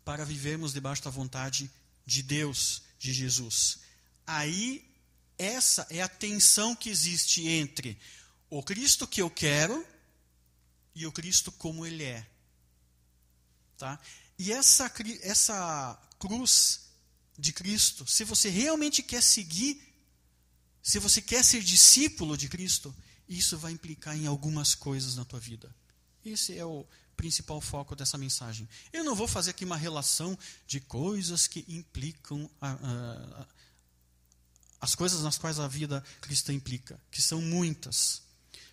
para 0.03 0.25
vivermos 0.25 0.73
debaixo 0.73 1.03
da 1.03 1.11
vontade 1.11 1.69
de 2.05 2.23
Deus, 2.23 2.81
de 2.97 3.13
Jesus. 3.13 3.79
Aí, 4.25 4.89
essa 5.37 5.85
é 5.89 6.01
a 6.01 6.07
tensão 6.07 6.75
que 6.75 6.89
existe 6.89 7.47
entre 7.47 7.97
o 8.49 8.63
Cristo 8.63 9.05
que 9.05 9.21
eu 9.21 9.29
quero 9.29 9.85
e 10.95 11.05
o 11.05 11.11
Cristo 11.11 11.51
como 11.51 11.85
ele 11.85 12.03
é. 12.03 12.25
Tá? 13.77 13.99
E 14.43 14.51
essa, 14.51 14.91
essa 15.21 15.97
cruz 16.19 16.81
de 17.39 17.53
Cristo, 17.53 18.05
se 18.05 18.25
você 18.25 18.49
realmente 18.49 19.01
quer 19.01 19.23
seguir, 19.23 19.81
se 20.81 20.99
você 20.99 21.21
quer 21.21 21.45
ser 21.45 21.63
discípulo 21.63 22.35
de 22.35 22.49
Cristo, 22.49 22.93
isso 23.25 23.57
vai 23.57 23.71
implicar 23.71 24.17
em 24.17 24.27
algumas 24.27 24.75
coisas 24.75 25.15
na 25.15 25.23
tua 25.23 25.39
vida. 25.39 25.73
Esse 26.25 26.57
é 26.57 26.65
o 26.65 26.85
principal 27.15 27.61
foco 27.61 27.95
dessa 27.95 28.17
mensagem. 28.17 28.67
Eu 28.91 29.05
não 29.05 29.15
vou 29.15 29.29
fazer 29.29 29.51
aqui 29.51 29.63
uma 29.63 29.77
relação 29.77 30.37
de 30.67 30.81
coisas 30.81 31.47
que 31.47 31.63
implicam 31.69 32.51
a, 32.59 32.71
a, 32.73 33.47
as 34.81 34.93
coisas 34.93 35.21
nas 35.21 35.37
quais 35.37 35.57
a 35.57 35.69
vida 35.69 36.03
cristã 36.19 36.51
implica, 36.51 36.99
que 37.09 37.21
são 37.21 37.41
muitas. 37.41 38.21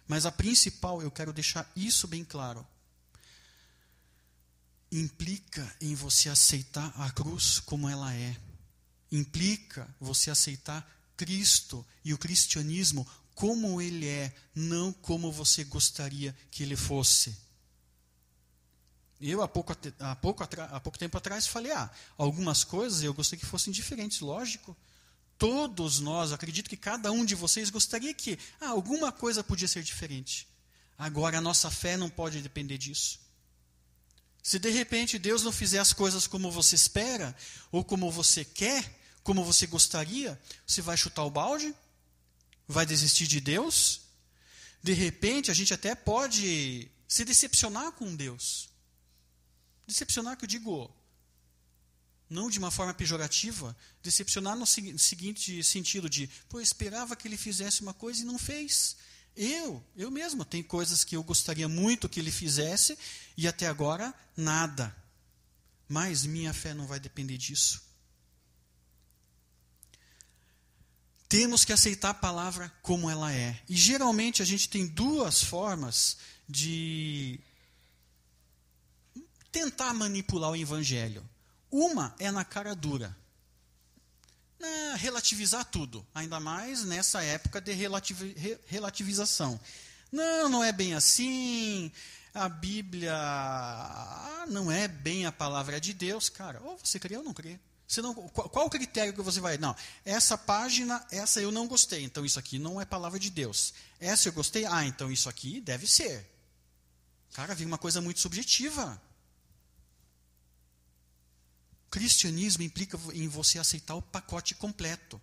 Mas 0.08 0.26
a 0.26 0.32
principal, 0.32 1.00
eu 1.00 1.12
quero 1.12 1.32
deixar 1.32 1.70
isso 1.76 2.08
bem 2.08 2.24
claro. 2.24 2.66
Implica 4.92 5.76
em 5.80 5.94
você 5.94 6.28
aceitar 6.28 6.92
a 6.96 7.10
cruz 7.10 7.60
como 7.60 7.88
ela 7.88 8.12
é. 8.14 8.36
Implica 9.12 9.88
você 10.00 10.30
aceitar 10.30 10.88
Cristo 11.16 11.86
e 12.04 12.14
o 12.14 12.18
cristianismo 12.18 13.06
como 13.34 13.80
ele 13.80 14.06
é, 14.06 14.34
não 14.54 14.92
como 14.92 15.32
você 15.32 15.64
gostaria 15.64 16.36
que 16.50 16.62
ele 16.62 16.76
fosse. 16.76 17.36
Eu, 19.20 19.42
há 19.42 19.48
pouco, 19.48 19.76
há, 19.98 20.16
pouco, 20.16 20.42
há 20.42 20.80
pouco 20.80 20.98
tempo 20.98 21.18
atrás, 21.18 21.46
falei: 21.46 21.72
ah, 21.72 21.90
algumas 22.16 22.64
coisas 22.64 23.02
eu 23.02 23.12
gostaria 23.12 23.40
que 23.40 23.46
fossem 23.46 23.72
diferentes, 23.72 24.20
lógico. 24.20 24.76
Todos 25.36 26.00
nós, 26.00 26.32
acredito 26.32 26.68
que 26.68 26.76
cada 26.76 27.10
um 27.12 27.24
de 27.24 27.34
vocês 27.34 27.70
gostaria 27.70 28.12
que 28.12 28.38
ah, 28.60 28.68
alguma 28.68 29.10
coisa 29.12 29.44
podia 29.44 29.68
ser 29.68 29.82
diferente. 29.82 30.48
Agora, 30.98 31.38
a 31.38 31.40
nossa 31.40 31.70
fé 31.70 31.96
não 31.96 32.10
pode 32.10 32.42
depender 32.42 32.76
disso. 32.76 33.20
Se 34.42 34.58
de 34.58 34.70
repente 34.70 35.18
Deus 35.18 35.42
não 35.42 35.52
fizer 35.52 35.78
as 35.78 35.92
coisas 35.92 36.26
como 36.26 36.50
você 36.50 36.74
espera, 36.74 37.36
ou 37.70 37.84
como 37.84 38.10
você 38.10 38.44
quer, 38.44 38.98
como 39.22 39.44
você 39.44 39.66
gostaria, 39.66 40.40
você 40.66 40.80
vai 40.80 40.96
chutar 40.96 41.24
o 41.24 41.30
balde? 41.30 41.74
Vai 42.66 42.86
desistir 42.86 43.26
de 43.26 43.40
Deus? 43.40 44.02
De 44.82 44.92
repente, 44.92 45.50
a 45.50 45.54
gente 45.54 45.74
até 45.74 45.94
pode 45.94 46.90
se 47.06 47.24
decepcionar 47.24 47.92
com 47.92 48.14
Deus. 48.16 48.70
Decepcionar, 49.86 50.36
que 50.36 50.44
eu 50.44 50.48
digo, 50.48 50.90
não 52.30 52.48
de 52.48 52.58
uma 52.58 52.70
forma 52.70 52.94
pejorativa, 52.94 53.76
decepcionar 54.02 54.56
no 54.56 54.64
seguinte 54.64 55.62
sentido 55.64 56.08
de, 56.08 56.28
pô, 56.48 56.58
eu 56.58 56.62
esperava 56.62 57.16
que 57.16 57.26
ele 57.26 57.36
fizesse 57.36 57.82
uma 57.82 57.92
coisa 57.92 58.22
e 58.22 58.24
não 58.24 58.38
fez. 58.38 58.96
Eu, 59.36 59.82
eu 59.96 60.10
mesmo, 60.10 60.44
tem 60.44 60.62
coisas 60.62 61.04
que 61.04 61.16
eu 61.16 61.22
gostaria 61.22 61.68
muito 61.68 62.08
que 62.08 62.20
ele 62.20 62.30
fizesse 62.30 62.98
e 63.36 63.46
até 63.48 63.66
agora 63.66 64.14
nada. 64.36 64.94
Mas 65.88 66.24
minha 66.24 66.52
fé 66.52 66.74
não 66.74 66.86
vai 66.86 67.00
depender 67.00 67.38
disso. 67.38 67.82
Temos 71.28 71.64
que 71.64 71.72
aceitar 71.72 72.10
a 72.10 72.14
palavra 72.14 72.72
como 72.82 73.08
ela 73.08 73.32
é. 73.32 73.60
E 73.68 73.76
geralmente 73.76 74.42
a 74.42 74.44
gente 74.44 74.68
tem 74.68 74.86
duas 74.86 75.42
formas 75.42 76.16
de 76.48 77.38
tentar 79.52 79.94
manipular 79.94 80.50
o 80.50 80.56
evangelho. 80.56 81.28
Uma 81.70 82.14
é 82.18 82.30
na 82.32 82.44
cara 82.44 82.74
dura. 82.74 83.16
Né, 84.60 84.94
relativizar 84.98 85.64
tudo, 85.64 86.06
ainda 86.14 86.38
mais 86.38 86.84
nessa 86.84 87.22
época 87.22 87.62
de 87.62 87.72
relativização. 88.66 89.58
Não, 90.12 90.50
não 90.50 90.62
é 90.62 90.70
bem 90.70 90.92
assim. 90.92 91.90
A 92.34 92.46
Bíblia 92.46 93.16
ah, 93.16 94.44
não 94.48 94.70
é 94.70 94.86
bem 94.86 95.24
a 95.24 95.32
palavra 95.32 95.80
de 95.80 95.94
Deus, 95.94 96.28
cara. 96.28 96.60
Ou 96.62 96.76
você 96.76 96.98
crê 96.98 97.16
ou 97.16 97.24
não 97.24 97.32
crê. 97.32 97.58
Você 97.88 98.02
não, 98.02 98.14
qual 98.14 98.66
o 98.66 98.70
critério 98.70 99.12
que 99.12 99.22
você 99.22 99.40
vai? 99.40 99.58
Não, 99.58 99.74
essa 100.04 100.38
página, 100.38 101.04
essa 101.10 101.40
eu 101.40 101.50
não 101.50 101.66
gostei, 101.66 102.04
então 102.04 102.24
isso 102.24 102.38
aqui 102.38 102.56
não 102.56 102.80
é 102.80 102.84
palavra 102.84 103.18
de 103.18 103.30
Deus. 103.30 103.74
Essa 103.98 104.28
eu 104.28 104.32
gostei, 104.32 104.64
ah, 104.64 104.84
então 104.84 105.10
isso 105.10 105.28
aqui 105.28 105.60
deve 105.60 105.88
ser. 105.88 106.24
Cara, 107.32 107.54
vem 107.54 107.66
uma 107.66 107.78
coisa 107.78 108.00
muito 108.00 108.20
subjetiva. 108.20 109.00
Cristianismo 111.90 112.62
implica 112.62 112.98
em 113.12 113.26
você 113.28 113.58
aceitar 113.58 113.94
o 113.94 114.02
pacote 114.02 114.54
completo. 114.54 115.20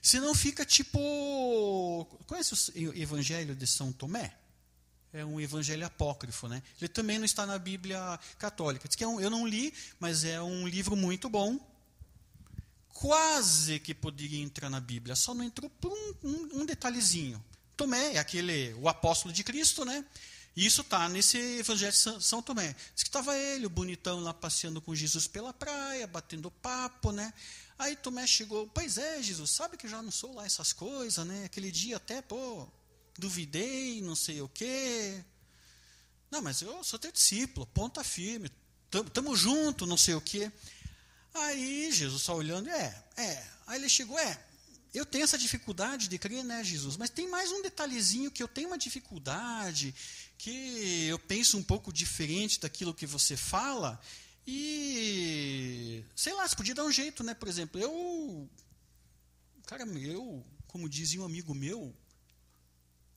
Senão 0.00 0.34
fica 0.34 0.64
tipo. 0.64 2.06
Conhece 2.26 2.54
o 2.54 2.94
Evangelho 2.94 3.54
de 3.54 3.66
São 3.66 3.92
Tomé? 3.92 4.36
É 5.12 5.24
um 5.24 5.40
evangelho 5.40 5.86
apócrifo, 5.86 6.48
né? 6.48 6.62
Ele 6.78 6.88
também 6.88 7.16
não 7.16 7.24
está 7.24 7.46
na 7.46 7.58
Bíblia 7.58 8.20
católica. 8.38 8.86
Diz 8.86 8.94
que 8.94 9.02
é 9.02 9.08
um, 9.08 9.18
eu 9.18 9.30
não 9.30 9.46
li, 9.46 9.72
mas 9.98 10.22
é 10.22 10.40
um 10.40 10.68
livro 10.68 10.94
muito 10.94 11.30
bom. 11.30 11.58
Quase 12.90 13.80
que 13.80 13.94
poderia 13.94 14.42
entrar 14.42 14.68
na 14.68 14.80
Bíblia, 14.80 15.16
só 15.16 15.32
não 15.32 15.44
entrou 15.44 15.70
por 15.70 15.90
um, 15.90 16.14
um, 16.22 16.60
um 16.60 16.66
detalhezinho. 16.66 17.42
Tomé 17.76 18.14
é 18.14 18.18
aquele, 18.18 18.74
o 18.74 18.88
apóstolo 18.88 19.32
de 19.32 19.42
Cristo, 19.42 19.84
né? 19.84 20.04
Isso 20.58 20.80
está 20.80 21.08
nesse 21.08 21.38
Evangelho 21.38 21.92
de 21.92 22.24
São 22.24 22.42
Tomé. 22.42 22.74
Diz 22.92 23.04
que 23.04 23.08
estava 23.08 23.38
ele, 23.38 23.64
o 23.64 23.70
bonitão, 23.70 24.18
lá 24.18 24.34
passeando 24.34 24.80
com 24.80 24.92
Jesus 24.92 25.28
pela 25.28 25.52
praia, 25.52 26.04
batendo 26.04 26.50
papo, 26.50 27.12
né? 27.12 27.32
Aí 27.78 27.94
Tomé 27.94 28.26
chegou, 28.26 28.66
pois 28.74 28.98
é, 28.98 29.22
Jesus, 29.22 29.52
sabe 29.52 29.76
que 29.76 29.86
já 29.86 30.02
não 30.02 30.10
sou 30.10 30.34
lá 30.34 30.44
essas 30.44 30.72
coisas, 30.72 31.24
né? 31.24 31.44
Aquele 31.44 31.70
dia 31.70 31.96
até, 31.96 32.20
pô, 32.20 32.66
duvidei, 33.16 34.02
não 34.02 34.16
sei 34.16 34.40
o 34.42 34.48
quê. 34.48 35.24
Não, 36.28 36.42
mas 36.42 36.60
eu 36.60 36.82
sou 36.82 36.98
teu 36.98 37.12
discípulo, 37.12 37.64
ponta 37.68 38.02
firme, 38.02 38.50
tamo 39.14 39.36
junto, 39.36 39.86
não 39.86 39.96
sei 39.96 40.14
o 40.16 40.20
quê. 40.20 40.50
Aí 41.34 41.92
Jesus 41.92 42.20
só 42.20 42.34
olhando, 42.34 42.68
é, 42.68 43.04
é. 43.16 43.46
Aí 43.64 43.78
ele 43.78 43.88
chegou, 43.88 44.18
é, 44.18 44.44
eu 44.94 45.04
tenho 45.04 45.24
essa 45.24 45.36
dificuldade 45.36 46.08
de 46.08 46.18
crer, 46.18 46.44
né, 46.44 46.64
Jesus? 46.64 46.96
Mas 46.96 47.10
tem 47.10 47.28
mais 47.28 47.52
um 47.52 47.62
detalhezinho 47.62 48.30
que 48.30 48.42
eu 48.42 48.48
tenho 48.48 48.68
uma 48.68 48.78
dificuldade, 48.78 49.94
que 50.38 51.06
eu 51.06 51.18
penso 51.18 51.58
um 51.58 51.62
pouco 51.62 51.92
diferente 51.92 52.60
daquilo 52.60 52.94
que 52.94 53.06
você 53.06 53.36
fala. 53.36 54.00
E 54.46 56.02
sei 56.16 56.32
lá, 56.32 56.48
você 56.48 56.56
podia 56.56 56.74
dar 56.74 56.84
um 56.84 56.92
jeito, 56.92 57.22
né? 57.22 57.34
Por 57.34 57.48
exemplo, 57.48 57.80
eu. 57.80 58.48
Cara, 59.66 59.84
eu, 59.84 60.44
como 60.66 60.88
dizia 60.88 61.20
um 61.20 61.24
amigo 61.24 61.54
meu, 61.54 61.94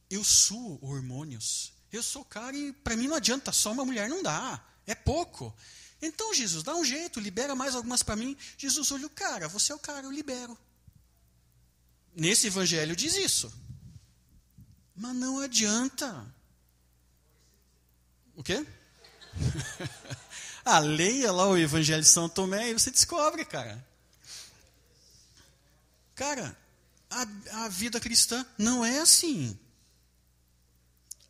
eu 0.09 0.23
suo 0.23 0.77
hormônios. 0.81 1.73
Eu 1.91 2.03
sou 2.03 2.23
cara 2.25 2.55
e 2.55 2.73
para 2.73 2.95
mim 2.95 3.07
não 3.07 3.15
adianta, 3.15 3.51
só 3.51 3.71
uma 3.71 3.85
mulher 3.85 4.09
não 4.09 4.21
dá. 4.21 4.61
É 4.85 4.93
pouco. 4.93 5.55
Então, 6.01 6.33
Jesus, 6.33 6.63
dá 6.63 6.75
um 6.75 6.83
jeito, 6.83 7.19
libera 7.19 7.55
mais 7.55 7.75
algumas 7.75 8.01
para 8.03 8.15
mim. 8.15 8.35
Jesus 8.57 8.91
olha 8.91 9.05
o 9.05 9.09
cara, 9.09 9.47
você 9.47 9.71
é 9.71 9.75
o 9.75 9.79
cara, 9.79 10.07
eu 10.07 10.11
libero. 10.11 10.57
Nesse 12.15 12.47
evangelho 12.47 12.95
diz 12.95 13.15
isso. 13.15 13.51
Mas 14.95 15.15
não 15.15 15.39
adianta. 15.39 16.25
O 18.35 18.43
quê? 18.43 18.65
ah, 20.65 20.79
leia 20.79 21.31
lá 21.31 21.47
o 21.47 21.57
Evangelho 21.57 22.01
de 22.01 22.07
São 22.07 22.27
Tomé 22.27 22.69
e 22.69 22.73
você 22.73 22.91
descobre, 22.91 23.45
cara. 23.45 23.83
Cara, 26.15 26.55
a, 27.09 27.65
a 27.65 27.69
vida 27.69 27.99
cristã 27.99 28.45
não 28.57 28.83
é 28.85 28.99
assim. 28.99 29.57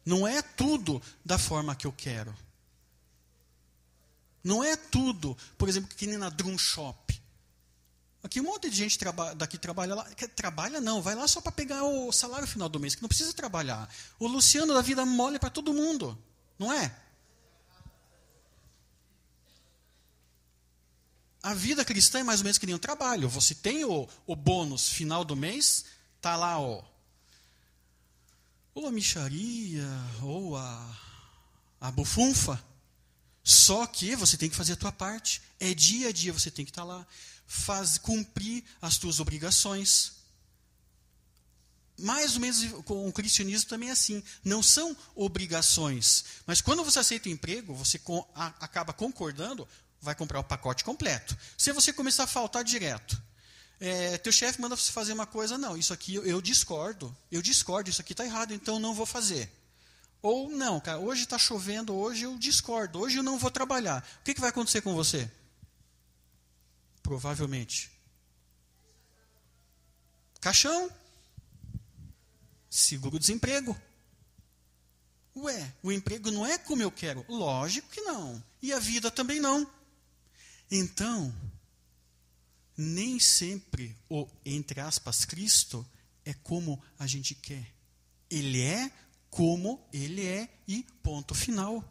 Não 0.06 0.28
é 0.28 0.42
tudo 0.42 1.02
da 1.24 1.38
forma 1.38 1.76
que 1.76 1.86
eu 1.86 1.92
quero. 1.92 2.36
Não 4.44 4.64
é 4.64 4.76
tudo, 4.76 5.38
por 5.58 5.70
exemplo, 5.70 5.96
que 5.96 6.08
nem 6.08 6.18
na 6.18 6.30
Drum 6.30 6.58
Shop. 6.58 7.01
Aqui 8.24 8.40
um 8.40 8.44
monte 8.44 8.70
de 8.70 8.76
gente 8.76 9.00
traba, 9.00 9.34
daqui 9.34 9.58
trabalha 9.58 9.96
lá. 9.96 10.04
Trabalha 10.36 10.80
não, 10.80 11.02
vai 11.02 11.16
lá 11.16 11.28
só 11.28 11.42
para 11.42 11.52
pegar 11.52 11.84
o 11.84 12.12
salário 12.12 12.48
final 12.48 12.70
do 12.70 12.80
mês, 12.80 12.94
que 12.94 13.02
não 13.02 13.10
precisa 13.10 13.34
trabalhar. 13.34 13.90
O 14.20 14.28
Luciano 14.28 14.74
da 14.74 14.82
vida 14.82 15.06
mole 15.06 15.40
para 15.40 15.50
todo 15.50 15.74
mundo, 15.74 16.18
não 16.58 16.72
é? 16.72 16.96
A 21.42 21.56
vida 21.56 21.84
cristã 21.84 22.20
é 22.20 22.24
mais 22.24 22.42
ou 22.42 22.44
menos 22.44 22.60
que 22.60 22.68
nem 22.68 22.76
um 22.76 22.80
trabalho. 22.80 23.28
Você 23.28 23.56
tem 23.56 23.84
o, 23.84 24.08
o 24.28 24.36
bônus 24.36 24.90
final 24.90 25.26
do 25.26 25.36
mês, 25.36 25.86
tá 26.22 26.36
lá 26.36 26.60
ó, 26.60 26.84
ou 28.74 28.88
a 28.88 28.92
micharia, 28.92 29.88
ou 30.22 30.56
a, 30.56 30.98
a 31.80 31.92
bufunfa. 31.92 32.64
Só 33.44 33.88
que 33.88 34.16
você 34.16 34.38
tem 34.38 34.50
que 34.50 34.56
fazer 34.56 34.74
a 34.74 34.78
tua 34.78 34.92
parte. 34.92 35.42
É 35.60 35.74
dia 35.74 36.10
a 36.10 36.12
dia 36.12 36.32
você 36.32 36.52
tem 36.52 36.64
que 36.64 36.72
estar 36.72 36.84
tá 36.84 36.88
lá 36.88 37.08
faz, 37.52 37.98
cumprir 37.98 38.64
as 38.82 38.98
tuas 38.98 39.20
obrigações. 39.20 40.14
Mais 42.00 42.36
ou 42.36 42.40
menos 42.40 42.64
com 42.86 43.08
o 43.08 43.12
cristianismo 43.12 43.70
também 43.70 43.90
é 43.90 43.92
assim. 43.92 44.24
Não 44.44 44.64
são 44.64 44.96
obrigações. 45.14 46.24
Mas 46.48 46.62
quando 46.62 46.84
você 46.84 47.00
aceita 47.00 47.28
o 47.28 47.32
emprego, 47.32 47.76
você 47.76 48.00
com, 48.00 48.26
a, 48.34 48.48
acaba 48.62 48.94
concordando, 48.94 49.68
vai 50.02 50.16
comprar 50.16 50.40
o 50.40 50.44
pacote 50.44 50.84
completo. 50.84 51.38
Se 51.58 51.74
você 51.74 51.92
começar 51.92 52.24
a 52.24 52.28
faltar 52.28 52.64
direto, 52.64 53.22
é, 53.80 54.18
teu 54.18 54.32
chefe 54.32 54.62
manda 54.62 54.78
você 54.78 54.92
fazer 54.92 55.12
uma 55.12 55.28
coisa, 55.28 55.58
não, 55.58 55.76
isso 55.76 55.94
aqui 55.94 56.16
eu, 56.16 56.24
eu 56.24 56.42
discordo. 56.42 57.16
Eu 57.30 57.42
discordo, 57.42 57.90
isso 57.90 58.02
aqui 58.02 58.14
está 58.14 58.24
errado, 58.26 58.54
então 58.54 58.80
não 58.80 58.94
vou 58.94 59.06
fazer. 59.06 59.52
Ou 60.22 60.50
não, 60.50 60.80
cara, 60.80 61.00
hoje 61.00 61.24
está 61.24 61.38
chovendo, 61.38 61.94
hoje 61.94 62.24
eu 62.24 62.38
discordo, 62.38 63.00
hoje 63.00 63.18
eu 63.18 63.24
não 63.24 63.38
vou 63.38 63.52
trabalhar. 63.52 64.08
O 64.22 64.24
que, 64.24 64.34
que 64.34 64.42
vai 64.42 64.52
acontecer 64.52 64.82
com 64.82 64.96
você? 64.96 65.30
Provavelmente. 67.12 67.92
Caixão. 70.40 70.90
Seguro-desemprego. 72.70 73.78
Ué, 75.36 75.74
o 75.84 75.92
emprego 75.92 76.32
não 76.32 76.46
é 76.46 76.58
como 76.58 76.82
eu 76.82 76.90
quero? 76.90 77.26
Lógico 77.28 77.90
que 77.90 78.00
não. 78.00 78.42
E 78.62 78.72
a 78.72 78.80
vida 78.80 79.12
também 79.12 79.42
não. 79.42 79.70
Então, 80.72 81.36
nem 82.78 83.20
sempre 83.20 83.94
o, 84.10 84.26
entre 84.46 84.80
aspas, 84.80 85.26
Cristo 85.26 85.86
é 86.24 86.34
como 86.34 86.82
a 86.98 87.06
gente 87.06 87.36
quer. 87.36 87.76
Ele 88.30 88.62
é 88.62 88.90
como 89.30 89.86
ele 89.92 90.26
é 90.26 90.48
e 90.66 90.84
ponto 91.04 91.36
final. 91.36 91.84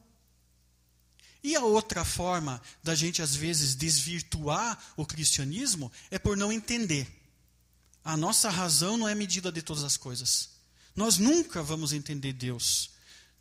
E 1.43 1.57
a 1.57 1.65
outra 1.65 2.05
forma 2.05 2.61
da 2.83 2.95
gente, 2.95 3.23
às 3.23 3.35
vezes, 3.35 3.75
desvirtuar 3.75 4.79
o 4.97 5.07
cristianismo 5.07 5.91
é 6.11 6.19
por 6.19 6.37
não 6.37 6.53
entender. 6.53 7.09
A 8.05 8.17
nossa 8.17 8.51
razão 8.51 8.97
não 8.97 9.09
é 9.09 9.15
medida 9.15 9.51
de 9.51 9.63
todas 9.63 9.85
as 9.85 9.97
coisas. 9.97 10.51
Nós 10.95 11.19
nunca 11.19 11.63
vamos 11.63 11.93
entender 11.93 12.33
Deus. 12.33 12.91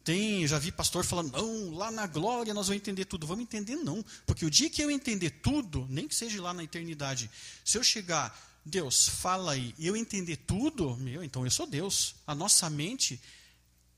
Tem, 0.04 0.48
já 0.48 0.58
vi 0.58 0.72
pastor 0.72 1.04
falando, 1.04 1.32
não, 1.34 1.72
lá 1.72 1.92
na 1.92 2.08
glória 2.08 2.54
nós 2.54 2.68
vamos 2.68 2.82
entender 2.82 3.06
tudo. 3.06 3.28
Vamos 3.28 3.44
entender 3.44 3.76
não, 3.76 4.04
porque 4.26 4.46
o 4.46 4.50
dia 4.50 4.70
que 4.70 4.82
eu 4.82 4.90
entender 4.90 5.30
tudo, 5.30 5.86
nem 5.90 6.08
que 6.08 6.16
seja 6.16 6.42
lá 6.42 6.54
na 6.54 6.64
eternidade, 6.64 7.30
se 7.66 7.78
eu 7.78 7.84
chegar, 7.84 8.36
Deus, 8.66 9.10
fala 9.10 9.54
aí, 9.54 9.74
eu 9.78 9.96
entender 9.96 10.38
tudo, 10.38 10.96
meu, 10.98 11.24
então 11.24 11.46
eu 11.46 11.52
sou 11.52 11.68
Deus. 11.68 12.16
A 12.26 12.34
nossa 12.34 12.70
mente 12.70 13.22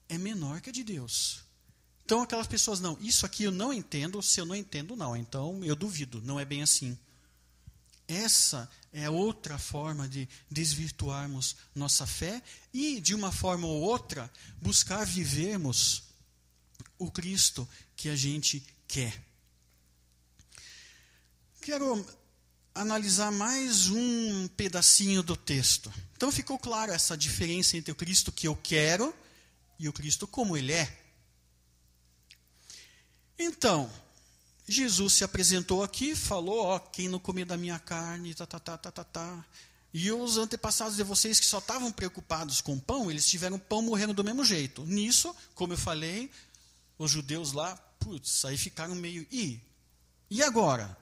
é 0.10 0.18
menor 0.18 0.60
que 0.60 0.70
a 0.70 0.74
de 0.74 0.84
Deus. 0.84 1.44
Então 2.06 2.22
aquelas 2.22 2.48
pessoas, 2.48 2.80
não, 2.80 2.98
isso 3.00 3.26
aqui 3.26 3.44
eu 3.44 3.52
não 3.52 3.72
entendo, 3.72 4.22
se 4.22 4.40
eu 4.40 4.46
não 4.46 4.56
entendo, 4.56 4.96
não. 4.96 5.16
Então 5.16 5.64
eu 5.64 5.76
duvido, 5.76 6.22
não 6.22 6.40
é 6.40 6.46
bem 6.46 6.62
assim. 6.62 6.98
Essa 8.08 8.70
é 8.92 9.10
outra 9.10 9.58
forma 9.58 10.08
de 10.08 10.28
desvirtuarmos 10.50 11.56
nossa 11.74 12.06
fé 12.06 12.44
e, 12.74 13.00
de 13.00 13.16
uma 13.16 13.32
forma 13.32 13.66
ou 13.66 13.82
outra, 13.82 14.30
buscar 14.62 15.06
vivermos 15.06 16.04
o 17.00 17.10
Cristo 17.10 17.68
que 17.96 18.10
a 18.10 18.16
gente 18.16 18.66
quer. 18.88 19.24
Quero 21.62 22.06
analisar 22.76 23.32
mais 23.32 23.90
um 23.90 24.48
pedacinho 24.50 25.24
do 25.24 25.38
texto. 25.38 25.94
Então 26.16 26.32
ficou 26.32 26.60
claro 26.60 26.92
essa 26.92 27.16
diferença 27.16 27.78
entre 27.78 27.92
o 27.92 27.96
Cristo 27.96 28.32
que 28.32 28.48
eu 28.48 28.56
quero 28.56 29.14
e 29.80 29.88
o 29.88 29.94
Cristo 29.94 30.28
como 30.28 30.58
ele 30.58 30.74
é. 30.74 31.01
Então, 33.42 33.92
Jesus 34.68 35.14
se 35.14 35.24
apresentou 35.24 35.84
aqui, 35.84 36.16
falou, 36.16 36.60
ó, 36.66 36.80
quem 36.80 37.10
não 37.10 37.18
comer 37.18 37.46
da 37.46 37.58
minha 37.58 37.80
carne, 37.80 38.36
tá, 38.36 38.46
tá, 38.46 38.60
tá, 38.60 38.78
tá, 38.78 38.92
tá, 38.92 39.04
tá. 39.04 39.46
E 39.92 40.12
os 40.12 40.38
antepassados 40.38 40.96
de 40.96 41.04
vocês 41.04 41.40
que 41.40 41.46
só 41.46 41.58
estavam 41.58 41.92
preocupados 41.92 42.62
com 42.62 42.80
pão, 42.80 43.10
eles 43.10 43.28
tiveram 43.28 43.58
pão 43.58 43.82
morrendo 43.82 44.14
do 44.14 44.24
mesmo 44.24 44.46
jeito. 44.46 44.86
Nisso, 44.86 45.36
como 45.56 45.74
eu 45.74 45.78
falei, 45.78 46.30
os 47.00 47.10
judeus 47.10 47.52
lá, 47.52 47.76
putz, 48.00 48.46
aí 48.46 48.58
ficaram 48.58 48.94
meio, 48.94 49.26
e 49.32 49.60
e 50.30 50.42
agora? 50.44 50.96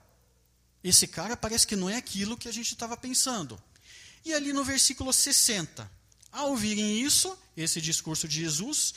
Esse 0.82 1.06
cara 1.06 1.36
parece 1.36 1.66
que 1.66 1.76
não 1.76 1.88
é 1.88 1.96
aquilo 1.96 2.38
que 2.38 2.48
a 2.48 2.52
gente 2.52 2.72
estava 2.72 2.96
pensando. 2.96 3.62
E 4.24 4.32
ali 4.32 4.52
no 4.52 4.64
versículo 4.64 5.12
60, 5.12 5.88
ao 6.32 6.50
ouvirem 6.50 7.00
isso, 7.00 7.38
esse 7.54 7.80
discurso 7.82 8.26
de 8.26 8.40
Jesus, 8.40 8.94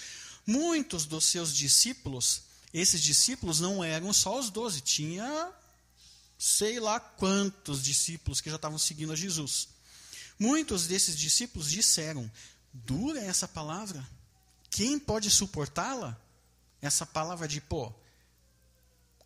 muitos 0.47 1.05
dos 1.05 1.25
seus 1.25 1.53
discípulos 1.53 2.52
esses 2.73 3.01
discípulos 3.01 3.59
não 3.59 3.83
eram 3.83 4.11
só 4.11 4.39
os 4.39 4.49
doze, 4.49 4.81
tinha 4.81 5.53
sei 6.37 6.79
lá 6.79 6.99
quantos 6.99 7.81
discípulos 7.81 8.41
que 8.41 8.49
já 8.49 8.57
estavam 8.57 8.77
seguindo 8.77 9.13
a 9.13 9.15
Jesus. 9.15 9.69
Muitos 10.37 10.87
desses 10.87 11.15
discípulos 11.15 11.69
disseram: 11.69 12.29
dura 12.73 13.19
essa 13.21 13.47
palavra? 13.47 14.05
Quem 14.69 14.99
pode 14.99 15.29
suportá-la? 15.29 16.19
Essa 16.81 17.05
palavra 17.05 17.47
de, 17.47 17.61
pô, 17.61 17.93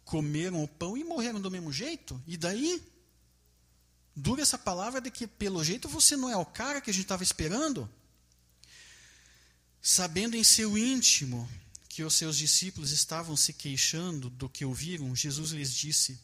comeram 0.06 0.64
o 0.64 0.68
pão 0.68 0.96
e 0.96 1.04
morreram 1.04 1.42
do 1.42 1.50
mesmo 1.50 1.72
jeito? 1.72 2.22
E 2.28 2.38
daí? 2.38 2.84
Dura 4.16 4.42
essa 4.42 4.58
palavra 4.58 5.00
de 5.00 5.10
que, 5.10 5.26
pelo 5.26 5.64
jeito, 5.64 5.88
você 5.88 6.16
não 6.18 6.30
é 6.30 6.36
o 6.36 6.46
cara 6.46 6.82
que 6.82 6.90
a 6.90 6.94
gente 6.94 7.04
estava 7.04 7.24
esperando? 7.24 7.90
Sabendo 9.82 10.36
em 10.36 10.44
seu 10.44 10.78
íntimo 10.78 11.50
que 11.98 12.04
os 12.04 12.14
seus 12.14 12.38
discípulos 12.38 12.92
estavam 12.92 13.36
se 13.36 13.52
queixando 13.52 14.30
do 14.30 14.48
que 14.48 14.64
ouviram, 14.64 15.16
Jesus 15.16 15.50
lhes 15.50 15.74
disse: 15.74 16.16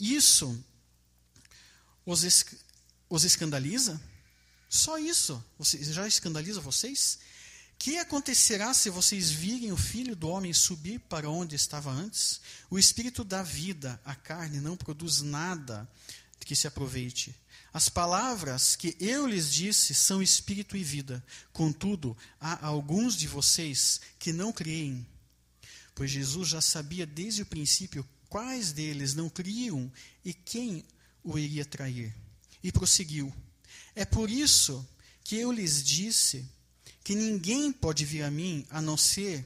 Isso 0.00 0.58
os, 2.06 2.24
os 3.10 3.22
escandaliza? 3.22 4.00
Só 4.66 4.96
isso? 4.96 5.44
Já 5.60 6.08
escandaliza 6.08 6.58
vocês? 6.58 7.18
Que 7.78 7.98
acontecerá 7.98 8.72
se 8.72 8.88
vocês 8.88 9.30
virem 9.30 9.72
o 9.72 9.76
filho 9.76 10.16
do 10.16 10.26
homem 10.26 10.54
subir 10.54 10.98
para 11.00 11.28
onde 11.28 11.54
estava 11.54 11.90
antes? 11.90 12.40
O 12.70 12.78
espírito 12.78 13.22
da 13.22 13.42
vida, 13.42 14.00
a 14.06 14.14
carne, 14.14 14.58
não 14.58 14.74
produz 14.74 15.20
nada 15.20 15.86
que 16.40 16.56
se 16.56 16.66
aproveite. 16.66 17.36
As 17.74 17.88
palavras 17.88 18.76
que 18.76 18.96
eu 19.00 19.26
lhes 19.26 19.52
disse 19.52 19.96
são 19.96 20.22
espírito 20.22 20.76
e 20.76 20.84
vida. 20.84 21.20
Contudo, 21.52 22.16
há 22.40 22.64
alguns 22.64 23.16
de 23.16 23.26
vocês 23.26 24.00
que 24.16 24.32
não 24.32 24.52
creem. 24.52 25.04
Pois 25.92 26.08
Jesus 26.08 26.50
já 26.50 26.60
sabia 26.60 27.04
desde 27.04 27.42
o 27.42 27.46
princípio 27.46 28.06
quais 28.28 28.70
deles 28.70 29.12
não 29.14 29.28
criam 29.28 29.90
e 30.24 30.32
quem 30.32 30.84
o 31.24 31.36
iria 31.36 31.64
trair. 31.64 32.14
E 32.62 32.70
prosseguiu: 32.70 33.34
É 33.96 34.04
por 34.04 34.30
isso 34.30 34.86
que 35.24 35.34
eu 35.34 35.50
lhes 35.50 35.82
disse 35.82 36.48
que 37.02 37.16
ninguém 37.16 37.72
pode 37.72 38.04
vir 38.04 38.22
a 38.22 38.30
mim 38.30 38.64
a 38.70 38.80
não 38.80 38.96
ser 38.96 39.44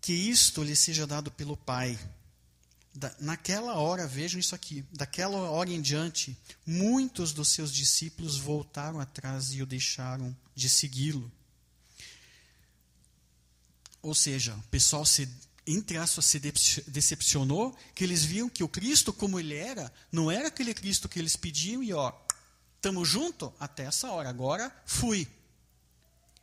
que 0.00 0.12
isto 0.12 0.62
lhe 0.62 0.76
seja 0.76 1.04
dado 1.04 1.32
pelo 1.32 1.56
Pai. 1.56 1.98
Da, 2.94 3.14
naquela 3.18 3.74
hora, 3.74 4.06
vejam 4.06 4.38
isso 4.38 4.54
aqui, 4.54 4.84
daquela 4.92 5.38
hora 5.38 5.70
em 5.70 5.80
diante, 5.80 6.36
muitos 6.66 7.32
dos 7.32 7.48
seus 7.48 7.72
discípulos 7.72 8.36
voltaram 8.36 9.00
atrás 9.00 9.54
e 9.54 9.62
o 9.62 9.66
deixaram 9.66 10.36
de 10.54 10.68
segui-lo. 10.68 11.32
Ou 14.02 14.14
seja, 14.14 14.54
o 14.54 14.62
pessoal 14.64 15.06
se, 15.06 15.28
entre 15.66 15.96
aspas, 15.96 16.26
se 16.26 16.40
decepcionou, 16.86 17.74
que 17.94 18.04
eles 18.04 18.24
viam 18.24 18.48
que 18.48 18.64
o 18.64 18.68
Cristo 18.68 19.12
como 19.12 19.38
ele 19.38 19.54
era, 19.54 19.92
não 20.10 20.30
era 20.30 20.48
aquele 20.48 20.74
Cristo 20.74 21.08
que 21.08 21.18
eles 21.18 21.36
pediam 21.36 21.82
e 21.82 21.94
ó, 21.94 22.12
estamos 22.76 23.08
junto 23.08 23.54
até 23.60 23.84
essa 23.84 24.10
hora, 24.10 24.28
agora 24.28 24.74
fui. 24.84 25.26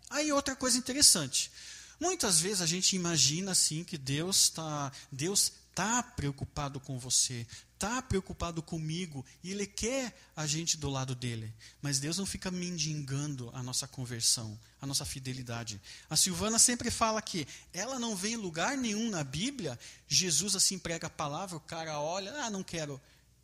Aí 0.09 0.31
outra 0.31 0.55
coisa 0.55 0.77
interessante. 0.77 1.51
Muitas 1.99 2.39
vezes 2.39 2.61
a 2.61 2.65
gente 2.65 2.95
imagina 2.95 3.51
assim 3.51 3.83
que 3.83 3.97
Deus 3.97 4.43
está, 4.43 4.89
Deus 5.11 5.51
está 5.79 6.03
preocupado 6.03 6.77
com 6.77 6.99
você, 6.99 7.47
está 7.73 8.01
preocupado 8.01 8.61
comigo 8.61 9.25
e 9.41 9.51
Ele 9.51 9.65
quer 9.65 10.13
a 10.35 10.45
gente 10.45 10.75
do 10.75 10.89
lado 10.89 11.15
dele. 11.15 11.53
Mas 11.81 12.01
Deus 12.01 12.17
não 12.17 12.25
fica 12.25 12.51
mendigando 12.51 13.49
a 13.53 13.63
nossa 13.63 13.87
conversão, 13.87 14.59
a 14.81 14.85
nossa 14.85 15.05
fidelidade. 15.05 15.81
A 16.09 16.17
Silvana 16.17 16.59
sempre 16.59 16.91
fala 16.91 17.21
que 17.21 17.47
ela 17.71 17.97
não 17.97 18.13
vê 18.13 18.31
em 18.31 18.35
lugar 18.35 18.77
nenhum 18.77 19.09
na 19.09 19.23
Bíblia, 19.23 19.79
Jesus 20.05 20.53
assim 20.53 20.77
prega 20.77 21.07
a 21.07 21.09
palavra, 21.09 21.55
o 21.55 21.61
cara 21.61 21.97
olha, 22.01 22.43
ah, 22.43 22.49
não 22.49 22.61
quero, 22.61 22.99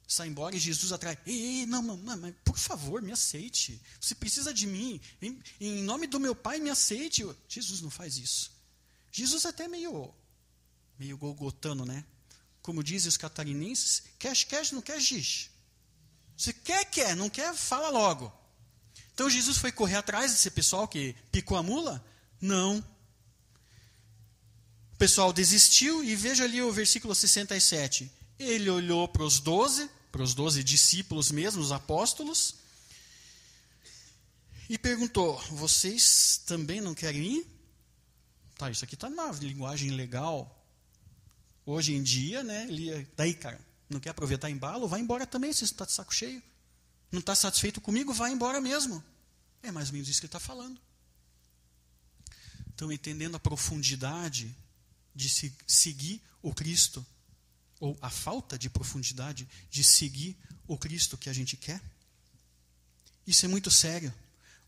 sai 0.05 0.27
embora 0.27 0.57
e 0.57 0.59
Jesus 0.59 0.91
atrai, 0.91 1.17
ei, 1.25 1.65
não, 1.65 1.81
mas 1.81 2.35
por 2.43 2.57
favor, 2.57 3.01
me 3.01 3.13
aceite. 3.13 3.81
Você 4.01 4.13
precisa 4.13 4.53
de 4.53 4.67
mim, 4.67 4.99
em, 5.21 5.39
em 5.61 5.83
nome 5.83 6.05
do 6.05 6.19
meu 6.19 6.35
Pai, 6.35 6.59
me 6.59 6.69
aceite. 6.69 7.25
Jesus 7.47 7.79
não 7.79 7.89
faz 7.89 8.17
isso. 8.17 8.51
Jesus 9.09 9.45
até 9.45 9.69
meio 9.69 10.13
meio 10.97 11.17
golgotano, 11.17 11.85
né? 11.85 12.05
Como 12.65 12.83
dizem 12.83 13.09
os 13.09 13.15
catarinenses, 13.15 14.01
quer, 14.17 14.35
quer, 14.35 14.65
não 14.71 14.81
quer, 14.81 14.99
giz. 14.99 15.51
Você 16.35 16.51
quer, 16.51 16.83
quer, 16.85 17.15
não 17.15 17.29
quer, 17.29 17.53
fala 17.53 17.89
logo. 17.89 18.33
Então 19.13 19.29
Jesus 19.29 19.57
foi 19.57 19.71
correr 19.71 19.97
atrás 19.97 20.31
desse 20.31 20.49
pessoal 20.49 20.87
que 20.87 21.15
picou 21.31 21.59
a 21.59 21.61
mula? 21.61 22.03
Não. 22.41 22.79
O 24.93 24.97
pessoal 24.97 25.31
desistiu 25.31 26.03
e 26.03 26.15
veja 26.15 26.43
ali 26.43 26.59
o 26.59 26.71
versículo 26.71 27.13
67. 27.13 28.11
Ele 28.39 28.67
olhou 28.71 29.07
para 29.07 29.23
os 29.23 29.39
doze, 29.39 29.87
para 30.11 30.23
os 30.23 30.33
doze 30.33 30.63
discípulos 30.63 31.29
mesmo, 31.29 31.61
os 31.61 31.71
apóstolos, 31.71 32.55
e 34.67 34.75
perguntou: 34.79 35.39
Vocês 35.51 36.41
também 36.47 36.81
não 36.81 36.95
querem 36.95 37.21
ir? 37.21 37.47
Tá, 38.57 38.71
isso 38.71 38.83
aqui 38.83 38.95
está 38.95 39.07
numa 39.07 39.29
linguagem 39.33 39.91
legal, 39.91 40.64
Hoje 41.65 41.93
em 41.93 42.03
dia, 42.03 42.43
né? 42.43 42.67
Ele, 42.67 43.07
daí, 43.15 43.33
cara, 43.33 43.59
não 43.89 43.99
quer 43.99 44.09
aproveitar 44.09 44.49
embalo? 44.49 44.87
Vai 44.87 44.99
embora 44.99 45.25
também, 45.25 45.51
se 45.51 45.63
está 45.63 45.85
de 45.85 45.91
saco 45.91 46.13
cheio. 46.13 46.41
Não 47.11 47.19
está 47.19 47.33
satisfeito 47.33 47.81
comigo? 47.81 48.13
Vai 48.13 48.31
embora 48.31 48.61
mesmo. 48.61 49.03
É 49.63 49.71
mais 49.71 49.89
ou 49.89 49.93
menos 49.93 50.07
isso 50.07 50.19
que 50.19 50.25
ele 50.25 50.29
está 50.29 50.39
falando. 50.39 50.79
Então, 52.73 52.91
entendendo 52.91 53.35
a 53.35 53.39
profundidade 53.39 54.55
de 55.13 55.29
se, 55.29 55.55
seguir 55.65 56.21
o 56.41 56.53
Cristo, 56.53 57.05
ou 57.79 57.97
a 58.01 58.09
falta 58.09 58.57
de 58.57 58.69
profundidade 58.69 59.47
de 59.69 59.83
seguir 59.83 60.37
o 60.67 60.77
Cristo 60.77 61.17
que 61.17 61.29
a 61.29 61.33
gente 61.33 61.55
quer, 61.55 61.81
isso 63.25 63.45
é 63.45 63.47
muito 63.47 63.71
sério. 63.71 64.13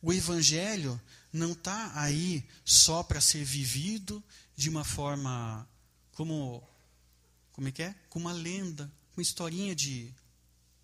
O 0.02 0.14
Evangelho 0.14 1.00
não 1.32 1.52
está 1.52 1.92
aí 2.00 2.48
só 2.64 3.04
para 3.04 3.22
ser 3.22 3.44
vivido 3.44 4.24
de 4.56 4.70
uma 4.70 4.84
forma 4.84 5.68
como 6.14 6.68
como 7.58 7.70
é 7.70 7.72
que 7.72 7.82
é? 7.82 7.96
Com 8.08 8.20
uma 8.20 8.32
lenda, 8.32 8.90
uma 9.16 9.22
historinha 9.24 9.76
de 9.76 10.14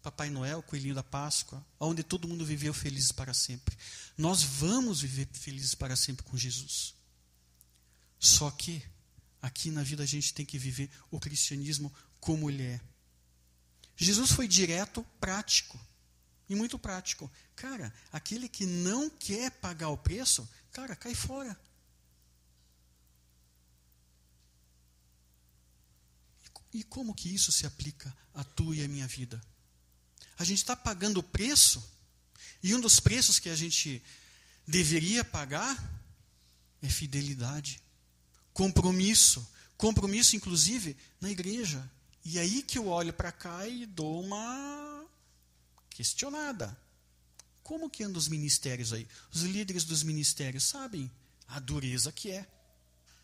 Papai 0.01 0.32
Noel, 0.32 0.63
Coelhinho 0.63 0.95
da 0.95 1.03
Páscoa, 1.03 1.63
onde 1.80 2.01
todo 2.01 2.28
mundo 2.28 2.43
viveu 2.43 2.74
felizes 2.74 3.11
para 3.11 3.32
sempre. 3.32 3.78
Nós 4.17 4.41
vamos 4.41 4.99
viver 4.99 5.28
felizes 5.34 5.76
para 5.76 5.95
sempre 5.95 6.26
com 6.26 6.36
Jesus. 6.36 6.95
Só 8.17 8.49
que 8.49 8.84
aqui 9.39 9.69
na 9.69 9.84
vida 9.84 10.01
a 10.01 10.07
gente 10.07 10.34
tem 10.34 10.43
que 10.43 10.57
viver 10.57 10.89
o 11.11 11.19
cristianismo 11.19 11.93
como 12.19 12.49
ele 12.49 12.63
é. 12.63 12.82
Jesus 13.95 14.32
foi 14.32 14.47
direto, 14.47 15.05
prático. 15.19 15.80
E 16.49 16.55
muito 16.55 16.80
prático. 16.80 17.32
Cara, 17.55 17.93
aquele 18.11 18.49
que 18.49 18.65
não 18.65 19.11
quer 19.11 19.51
pagar 19.51 19.89
o 19.89 19.97
preço, 19.97 20.49
cara, 20.71 20.95
cai 20.95 21.13
fora. 21.13 21.55
E 26.74 26.84
como 26.84 27.13
que 27.13 27.34
isso 27.34 27.51
se 27.51 27.65
aplica 27.65 28.15
à 28.34 28.43
tua 28.43 28.76
e 28.76 28.84
à 28.84 28.88
minha 28.88 29.07
vida? 29.07 29.41
A 30.38 30.43
gente 30.43 30.57
está 30.57 30.76
pagando 30.76 31.19
o 31.19 31.24
preço, 31.24 31.84
e 32.61 32.74
um 32.74 32.80
dos 32.80 32.99
preços 32.99 33.39
que 33.39 33.49
a 33.49 33.55
gente 33.55 34.01
deveria 34.65 35.24
pagar 35.24 35.78
é 36.82 36.89
fidelidade, 36.89 37.82
compromisso, 38.53 39.47
compromisso 39.78 40.36
inclusive 40.36 40.97
na 41.21 41.30
igreja. 41.30 41.89
E 42.26 42.39
aí 42.39 42.63
que 42.63 42.78
eu 42.78 42.88
olho 42.88 43.13
para 43.13 43.32
cá 43.32 43.67
e 43.67 43.86
dou 43.86 44.24
uma 44.24 45.05
questionada. 45.89 46.76
Como 47.61 47.89
que 47.89 48.03
andam 48.03 48.17
os 48.17 48.28
ministérios 48.28 48.91
aí? 48.91 49.07
Os 49.32 49.41
líderes 49.41 49.84
dos 49.84 50.03
ministérios 50.03 50.63
sabem 50.63 51.11
a 51.47 51.59
dureza 51.59 52.11
que 52.11 52.32
é. 52.32 52.47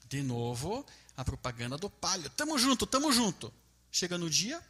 De 0.07 0.21
novo, 0.23 0.85
a 1.19 1.25
propaganda 1.25 1.77
do 1.77 1.89
palio. 1.89 2.29
Tamo 2.29 2.57
junto, 2.57 2.87
tamo 2.87 3.11
junto. 3.11 3.53
Chega 3.91 4.17
no 4.17 4.29
dia. 4.29 4.63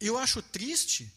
Eu 0.00 0.16
acho 0.16 0.40
triste. 0.40 1.12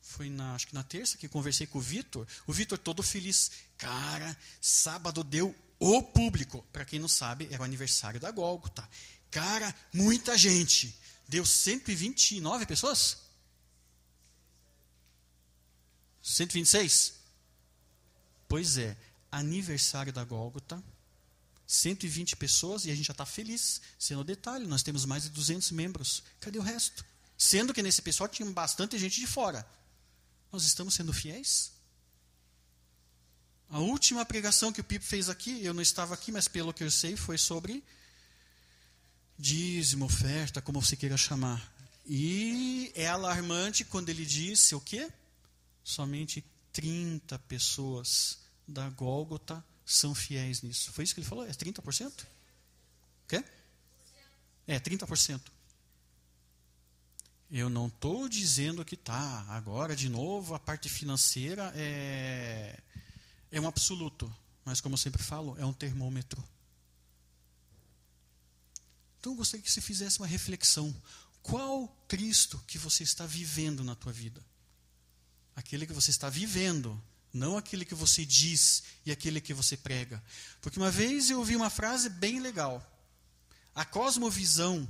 Foi 0.00 0.30
na, 0.30 0.54
acho 0.54 0.68
que 0.68 0.74
na 0.74 0.82
terça 0.82 1.18
que 1.18 1.28
conversei 1.28 1.66
com 1.66 1.76
o 1.76 1.82
Vitor. 1.82 2.26
O 2.46 2.52
Vitor 2.52 2.78
todo 2.78 3.02
feliz. 3.02 3.50
Cara, 3.76 4.34
sábado 4.58 5.22
deu 5.22 5.54
o 5.78 6.02
público. 6.02 6.64
Para 6.72 6.86
quem 6.86 6.98
não 6.98 7.08
sabe, 7.08 7.46
era 7.50 7.60
o 7.60 7.64
aniversário 7.64 8.18
da 8.18 8.30
Gólgota. 8.30 8.88
Cara, 9.30 9.74
muita 9.92 10.38
gente. 10.38 10.98
Deu 11.28 11.44
129 11.44 12.64
pessoas? 12.64 13.18
126? 16.22 17.16
Pois 18.48 18.78
é, 18.78 18.96
aniversário 19.30 20.10
da 20.10 20.24
Gólgota, 20.24 20.82
120 21.66 22.36
pessoas 22.36 22.84
e 22.84 22.90
a 22.90 22.94
gente 22.94 23.06
já 23.06 23.12
está 23.12 23.26
feliz. 23.26 23.80
Sendo 23.98 24.24
detalhe, 24.24 24.66
nós 24.66 24.82
temos 24.82 25.04
mais 25.04 25.24
de 25.24 25.30
200 25.30 25.70
membros. 25.70 26.22
Cadê 26.40 26.58
o 26.58 26.62
resto? 26.62 27.04
Sendo 27.36 27.72
que 27.74 27.82
nesse 27.82 28.02
pessoal 28.02 28.28
tinha 28.28 28.48
bastante 28.50 28.98
gente 28.98 29.20
de 29.20 29.26
fora. 29.26 29.66
Nós 30.52 30.64
estamos 30.64 30.94
sendo 30.94 31.12
fiéis? 31.12 31.72
A 33.68 33.78
última 33.78 34.24
pregação 34.24 34.72
que 34.72 34.80
o 34.80 34.84
Pipo 34.84 35.04
fez 35.04 35.28
aqui, 35.28 35.64
eu 35.64 35.74
não 35.74 35.82
estava 35.82 36.14
aqui, 36.14 36.30
mas 36.30 36.46
pelo 36.46 36.72
que 36.72 36.84
eu 36.84 36.90
sei, 36.90 37.16
foi 37.16 37.36
sobre 37.36 37.82
dízimo, 39.36 40.04
oferta, 40.04 40.62
como 40.62 40.80
você 40.80 40.96
queira 40.96 41.16
chamar. 41.16 41.72
E 42.06 42.92
é 42.94 43.08
alarmante 43.08 43.84
quando 43.84 44.10
ele 44.10 44.24
disse 44.24 44.74
o 44.74 44.80
quê? 44.80 45.10
somente 45.84 46.42
30 46.72 47.38
pessoas 47.40 48.38
da 48.66 48.88
Gólgota 48.88 49.62
são 49.84 50.14
fiéis 50.14 50.62
nisso. 50.62 50.92
Foi 50.92 51.04
isso 51.04 51.14
que 51.14 51.20
ele 51.20 51.28
falou? 51.28 51.46
É 51.46 51.50
30%? 51.50 52.22
O 52.22 52.26
quê? 53.28 53.44
É, 54.66 54.78
30%. 54.78 55.40
Eu 57.50 57.68
não 57.68 57.86
estou 57.86 58.28
dizendo 58.28 58.84
que 58.84 58.96
tá, 58.96 59.44
agora 59.48 59.94
de 59.94 60.08
novo 60.08 60.54
a 60.54 60.58
parte 60.58 60.88
financeira 60.88 61.72
é, 61.76 62.80
é 63.50 63.60
um 63.60 63.68
absoluto, 63.68 64.34
mas 64.64 64.80
como 64.80 64.94
eu 64.94 64.98
sempre 64.98 65.22
falo, 65.22 65.56
é 65.58 65.64
um 65.64 65.72
termômetro. 65.72 66.42
Então 69.20 69.32
eu 69.32 69.36
gostaria 69.36 69.62
que 69.62 69.70
você 69.70 69.80
fizesse 69.80 70.18
uma 70.18 70.26
reflexão. 70.26 70.94
Qual 71.42 71.86
Cristo 72.08 72.62
que 72.66 72.78
você 72.78 73.02
está 73.02 73.26
vivendo 73.26 73.84
na 73.84 73.94
tua 73.94 74.12
vida? 74.12 74.42
aquele 75.54 75.86
que 75.86 75.92
você 75.92 76.10
está 76.10 76.28
vivendo, 76.28 77.00
não 77.34 77.56
aquele 77.56 77.84
que 77.84 77.94
você 77.94 78.24
diz 78.24 78.84
e 79.04 79.10
aquele 79.10 79.40
que 79.40 79.52
você 79.52 79.76
prega. 79.76 80.22
Porque 80.62 80.78
uma 80.78 80.90
vez 80.90 81.28
eu 81.28 81.40
ouvi 81.40 81.56
uma 81.56 81.68
frase 81.68 82.08
bem 82.08 82.38
legal. 82.38 82.82
A 83.74 83.84
cosmovisão 83.84 84.88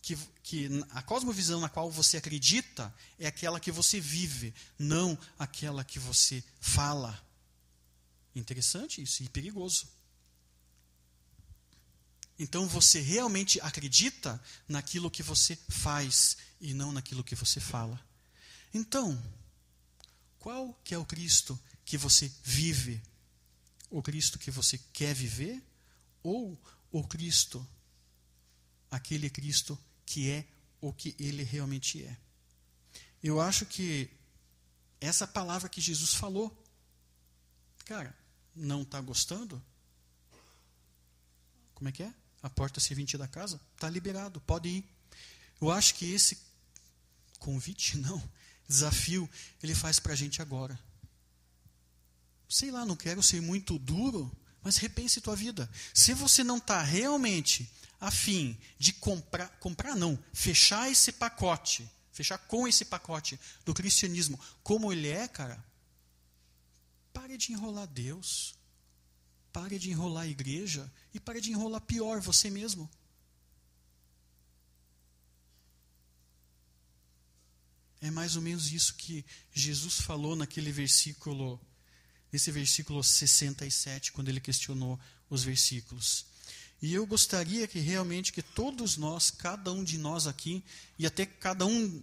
que, 0.00 0.16
que 0.42 0.68
a 0.90 1.02
cosmovisão 1.02 1.60
na 1.60 1.68
qual 1.68 1.90
você 1.90 2.16
acredita 2.16 2.94
é 3.18 3.26
aquela 3.26 3.60
que 3.60 3.72
você 3.72 4.00
vive, 4.00 4.54
não 4.78 5.18
aquela 5.38 5.84
que 5.84 5.98
você 5.98 6.42
fala. 6.60 7.20
Interessante 8.34 9.02
isso 9.02 9.22
e 9.22 9.28
perigoso. 9.28 9.88
Então 12.38 12.66
você 12.66 13.00
realmente 13.00 13.60
acredita 13.60 14.40
naquilo 14.66 15.10
que 15.10 15.22
você 15.22 15.58
faz 15.68 16.36
e 16.60 16.72
não 16.72 16.92
naquilo 16.92 17.24
que 17.24 17.34
você 17.34 17.60
fala. 17.60 18.00
Então, 18.72 19.20
qual 20.38 20.72
que 20.82 20.94
é 20.94 20.98
o 20.98 21.04
Cristo 21.04 21.60
que 21.90 21.98
você 21.98 22.30
vive? 22.44 23.02
O 23.90 24.00
Cristo 24.00 24.38
que 24.38 24.48
você 24.48 24.78
quer 24.92 25.12
viver? 25.12 25.60
Ou 26.22 26.56
o 26.92 27.02
Cristo, 27.02 27.66
aquele 28.88 29.28
Cristo 29.28 29.76
que 30.06 30.30
é 30.30 30.46
o 30.80 30.92
que 30.92 31.16
ele 31.18 31.42
realmente 31.42 32.04
é? 32.04 32.16
Eu 33.20 33.40
acho 33.40 33.66
que 33.66 34.08
essa 35.00 35.26
palavra 35.26 35.68
que 35.68 35.80
Jesus 35.80 36.14
falou, 36.14 36.56
cara, 37.84 38.16
não 38.54 38.82
está 38.82 39.00
gostando? 39.00 39.60
Como 41.74 41.88
é 41.88 41.92
que 41.92 42.04
é? 42.04 42.14
A 42.40 42.48
porta 42.48 42.78
servente 42.78 43.18
da 43.18 43.26
casa? 43.26 43.60
Está 43.74 43.90
liberado, 43.90 44.40
pode 44.42 44.68
ir. 44.68 44.84
Eu 45.60 45.72
acho 45.72 45.96
que 45.96 46.12
esse 46.12 46.38
convite, 47.40 47.96
não, 47.98 48.22
desafio 48.68 49.28
ele 49.60 49.74
faz 49.74 49.98
para 49.98 50.12
a 50.12 50.16
gente 50.16 50.40
agora. 50.40 50.78
Sei 52.50 52.68
lá, 52.72 52.84
não 52.84 52.96
quero 52.96 53.22
ser 53.22 53.40
muito 53.40 53.78
duro, 53.78 54.28
mas 54.60 54.76
repense 54.76 55.20
tua 55.20 55.36
vida. 55.36 55.70
Se 55.94 56.12
você 56.12 56.42
não 56.42 56.56
está 56.56 56.82
realmente 56.82 57.70
afim 58.00 58.58
de 58.76 58.92
comprar, 58.92 59.48
comprar 59.60 59.94
não, 59.94 60.18
fechar 60.32 60.90
esse 60.90 61.12
pacote, 61.12 61.88
fechar 62.10 62.38
com 62.38 62.66
esse 62.66 62.84
pacote 62.84 63.38
do 63.64 63.72
cristianismo 63.72 64.38
como 64.64 64.92
ele 64.92 65.06
é, 65.06 65.28
cara, 65.28 65.64
pare 67.12 67.36
de 67.36 67.52
enrolar 67.52 67.86
Deus, 67.86 68.56
pare 69.52 69.78
de 69.78 69.90
enrolar 69.90 70.24
a 70.24 70.28
igreja 70.28 70.92
e 71.14 71.20
pare 71.20 71.40
de 71.40 71.52
enrolar 71.52 71.80
pior 71.82 72.20
você 72.20 72.50
mesmo. 72.50 72.90
É 78.00 78.10
mais 78.10 78.34
ou 78.34 78.42
menos 78.42 78.72
isso 78.72 78.94
que 78.94 79.24
Jesus 79.52 80.00
falou 80.00 80.34
naquele 80.34 80.72
versículo, 80.72 81.60
nesse 82.32 82.50
versículo 82.50 83.02
67, 83.02 84.12
quando 84.12 84.28
ele 84.28 84.40
questionou 84.40 84.98
os 85.28 85.42
versículos. 85.42 86.26
E 86.82 86.94
eu 86.94 87.06
gostaria 87.06 87.66
que 87.66 87.78
realmente 87.78 88.32
que 88.32 88.42
todos 88.42 88.96
nós, 88.96 89.30
cada 89.30 89.70
um 89.72 89.84
de 89.84 89.98
nós 89.98 90.26
aqui, 90.26 90.64
e 90.98 91.06
até 91.06 91.26
cada 91.26 91.66
um 91.66 92.02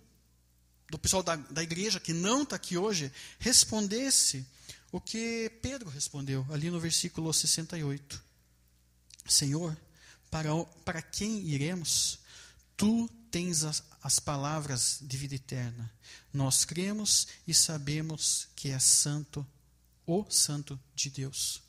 do 0.90 0.98
pessoal 0.98 1.24
da, 1.24 1.36
da 1.36 1.64
igreja 1.64 2.00
que 2.00 2.14
não 2.14 2.44
está 2.44 2.56
aqui 2.56 2.78
hoje, 2.78 3.12
respondesse 3.40 4.46
o 4.92 5.02
que 5.02 5.52
Pedro 5.62 5.90
respondeu 5.90 6.46
ali 6.50 6.70
no 6.70 6.80
versículo 6.80 7.34
68. 7.34 8.24
Senhor, 9.28 9.76
para, 10.30 10.50
para 10.86 11.02
quem 11.02 11.48
iremos? 11.48 12.20
Tu 12.78 13.10
tens 13.32 13.64
as, 13.64 13.84
as 14.02 14.20
palavras 14.20 15.00
de 15.02 15.18
vida 15.18 15.36
eterna. 15.36 15.92
Nós 16.32 16.64
cremos 16.64 17.28
e 17.48 17.54
sabemos 17.54 18.48
que 18.56 18.70
é 18.70 18.80
santo, 18.80 19.46
o 20.08 20.26
santo 20.32 20.80
de 20.96 21.10
Deus. 21.12 21.62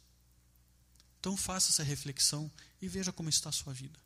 Então 1.18 1.36
faça 1.36 1.70
essa 1.70 1.82
reflexão 1.82 2.50
e 2.80 2.88
veja 2.88 3.12
como 3.12 3.28
está 3.28 3.50
a 3.50 3.52
sua 3.52 3.74
vida. 3.74 3.98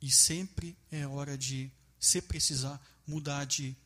E 0.00 0.10
sempre 0.10 0.76
é 0.90 1.06
hora 1.06 1.36
de, 1.36 1.70
se 1.98 2.22
precisar, 2.22 2.80
mudar 3.06 3.44
de, 3.44 3.76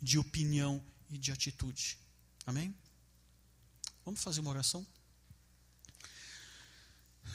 de 0.00 0.18
opinião 0.18 0.82
e 1.10 1.18
de 1.18 1.30
atitude. 1.30 1.98
Amém? 2.46 2.74
Vamos 4.04 4.22
fazer 4.22 4.40
uma 4.40 4.50
oração? 4.50 4.86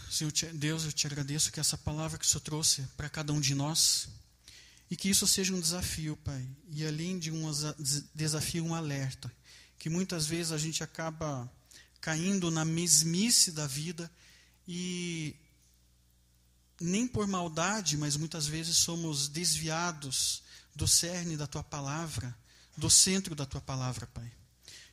Senhor 0.09 0.31
Deus, 0.55 0.83
eu 0.85 0.91
te 0.91 1.05
agradeço 1.05 1.51
que 1.51 1.59
essa 1.59 1.77
palavra 1.77 2.17
que 2.17 2.25
o 2.25 2.27
Senhor 2.27 2.41
trouxe 2.41 2.81
para 2.97 3.09
cada 3.09 3.31
um 3.31 3.39
de 3.39 3.53
nós 3.53 4.09
e 4.89 4.95
que 4.95 5.09
isso 5.09 5.27
seja 5.27 5.53
um 5.53 5.59
desafio, 5.59 6.17
Pai. 6.17 6.47
E 6.69 6.85
além 6.85 7.19
de 7.19 7.31
um 7.31 7.43
desafio, 8.13 8.65
um 8.65 8.73
alerta. 8.73 9.31
Que 9.83 9.89
muitas 9.89 10.25
vezes 10.25 10.53
a 10.53 10.57
gente 10.57 10.81
acaba 10.81 11.51
caindo 11.99 12.49
na 12.49 12.63
mesmice 12.63 13.51
da 13.51 13.67
vida 13.67 14.09
e 14.65 15.35
nem 16.79 17.05
por 17.05 17.27
maldade, 17.27 17.97
mas 17.97 18.15
muitas 18.15 18.47
vezes 18.47 18.77
somos 18.77 19.27
desviados 19.27 20.41
do 20.73 20.87
cerne 20.87 21.35
da 21.35 21.45
tua 21.45 21.65
palavra, 21.65 22.33
do 22.77 22.89
centro 22.89 23.35
da 23.35 23.45
tua 23.45 23.59
palavra, 23.59 24.07
Pai. 24.07 24.31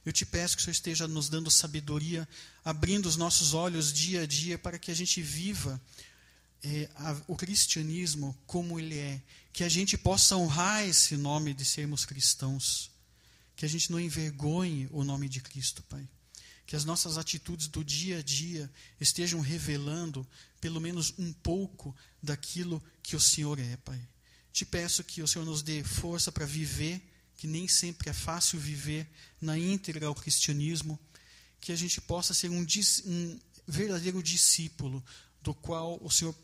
Eu 0.05 0.12
te 0.12 0.26
peço 0.26 0.57
que 0.57 0.62
o 0.62 0.64
Senhor 0.64 0.72
esteja 0.72 1.07
nos 1.07 1.28
dando 1.28 1.53
sabedoria, 1.53 2.28
abrindo 2.64 3.07
os 3.07 3.14
nossos 3.14 3.55
olhos 3.55 3.93
dia 3.93 4.22
a 4.22 4.26
dia 4.26 4.59
para 4.59 4.76
que 4.76 4.91
a 4.91 4.95
gente 4.95 5.22
viva 5.22 5.80
é, 6.64 6.91
a, 6.97 7.16
o 7.28 7.36
cristianismo 7.36 8.36
como 8.45 8.80
ele 8.80 8.99
é, 8.99 9.22
que 9.53 9.62
a 9.62 9.68
gente 9.68 9.97
possa 9.97 10.34
honrar 10.34 10.82
esse 10.82 11.16
nome 11.16 11.55
de 11.55 11.64
sermos 11.64 12.05
cristãos, 12.05 12.89
que 13.61 13.66
a 13.66 13.68
gente 13.68 13.92
não 13.92 14.00
envergonhe 14.00 14.88
o 14.90 15.04
nome 15.04 15.28
de 15.28 15.38
Cristo, 15.38 15.82
Pai. 15.82 16.08
que 16.64 16.74
as 16.74 16.82
nossas 16.82 17.18
atitudes 17.18 17.68
do 17.68 17.84
dia 17.84 18.20
a 18.20 18.22
dia 18.22 18.72
estejam 18.98 19.38
revelando 19.38 20.26
pelo 20.62 20.80
menos 20.80 21.12
um 21.18 21.30
pouco 21.30 21.94
daquilo 22.22 22.82
que 23.02 23.14
o 23.14 23.20
Senhor 23.20 23.58
é, 23.58 23.76
Pai. 23.76 24.00
Te 24.50 24.64
peço 24.64 25.04
que 25.04 25.20
o 25.20 25.28
Senhor 25.28 25.44
nos 25.44 25.61
dê 25.61 25.84
força 25.84 26.32
para 26.32 26.46
viver, 26.46 27.02
que 27.36 27.46
nem 27.46 27.68
sempre 27.68 28.08
é 28.08 28.14
fácil 28.14 28.58
viver 28.58 29.06
na 29.38 29.58
íntegra 29.58 30.06
ao 30.06 30.14
cristianismo, 30.14 30.98
que 31.61 31.70
a 31.70 31.76
gente 31.76 32.00
possa 32.00 32.32
ser 32.32 32.48
um, 32.48 32.64
um 33.04 33.40
verdadeiro 33.68 34.22
discípulo, 34.22 35.04
do 35.42 35.52
qual 35.52 36.02
o 36.02 36.11
Senhor, 36.11 36.34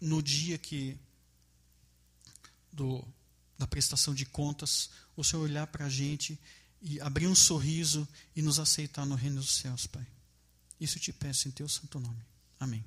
no 0.00 0.20
dia 0.20 0.58
que 0.58 0.98
do, 2.72 3.06
da 3.56 3.68
prestação 3.68 4.12
de 4.12 4.26
contas, 4.26 4.90
o 5.16 5.24
Senhor 5.24 5.42
olhar 5.42 5.66
para 5.66 5.86
a 5.86 5.90
gente 5.90 6.38
e 6.82 7.00
abrir 7.00 7.26
um 7.26 7.34
sorriso 7.34 8.06
e 8.34 8.42
nos 8.42 8.58
aceitar 8.58 9.06
no 9.06 9.14
reino 9.14 9.36
dos 9.36 9.56
céus, 9.56 9.86
Pai. 9.86 10.06
Isso 10.80 10.98
te 10.98 11.12
peço 11.12 11.48
em 11.48 11.50
teu 11.50 11.68
santo 11.68 11.98
nome. 11.98 12.22
Amém. 12.58 12.84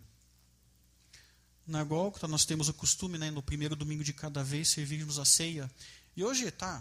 Na 1.65 1.83
Gólgota 1.83 2.27
nós 2.27 2.45
temos 2.45 2.69
o 2.69 2.73
costume, 2.73 3.17
né, 3.17 3.29
no 3.29 3.41
primeiro 3.43 3.75
domingo 3.75 4.03
de 4.03 4.13
cada 4.13 4.43
vez, 4.43 4.69
servirmos 4.69 5.19
a 5.19 5.25
ceia. 5.25 5.69
E 6.15 6.23
hoje 6.23 6.49
tá 6.51 6.73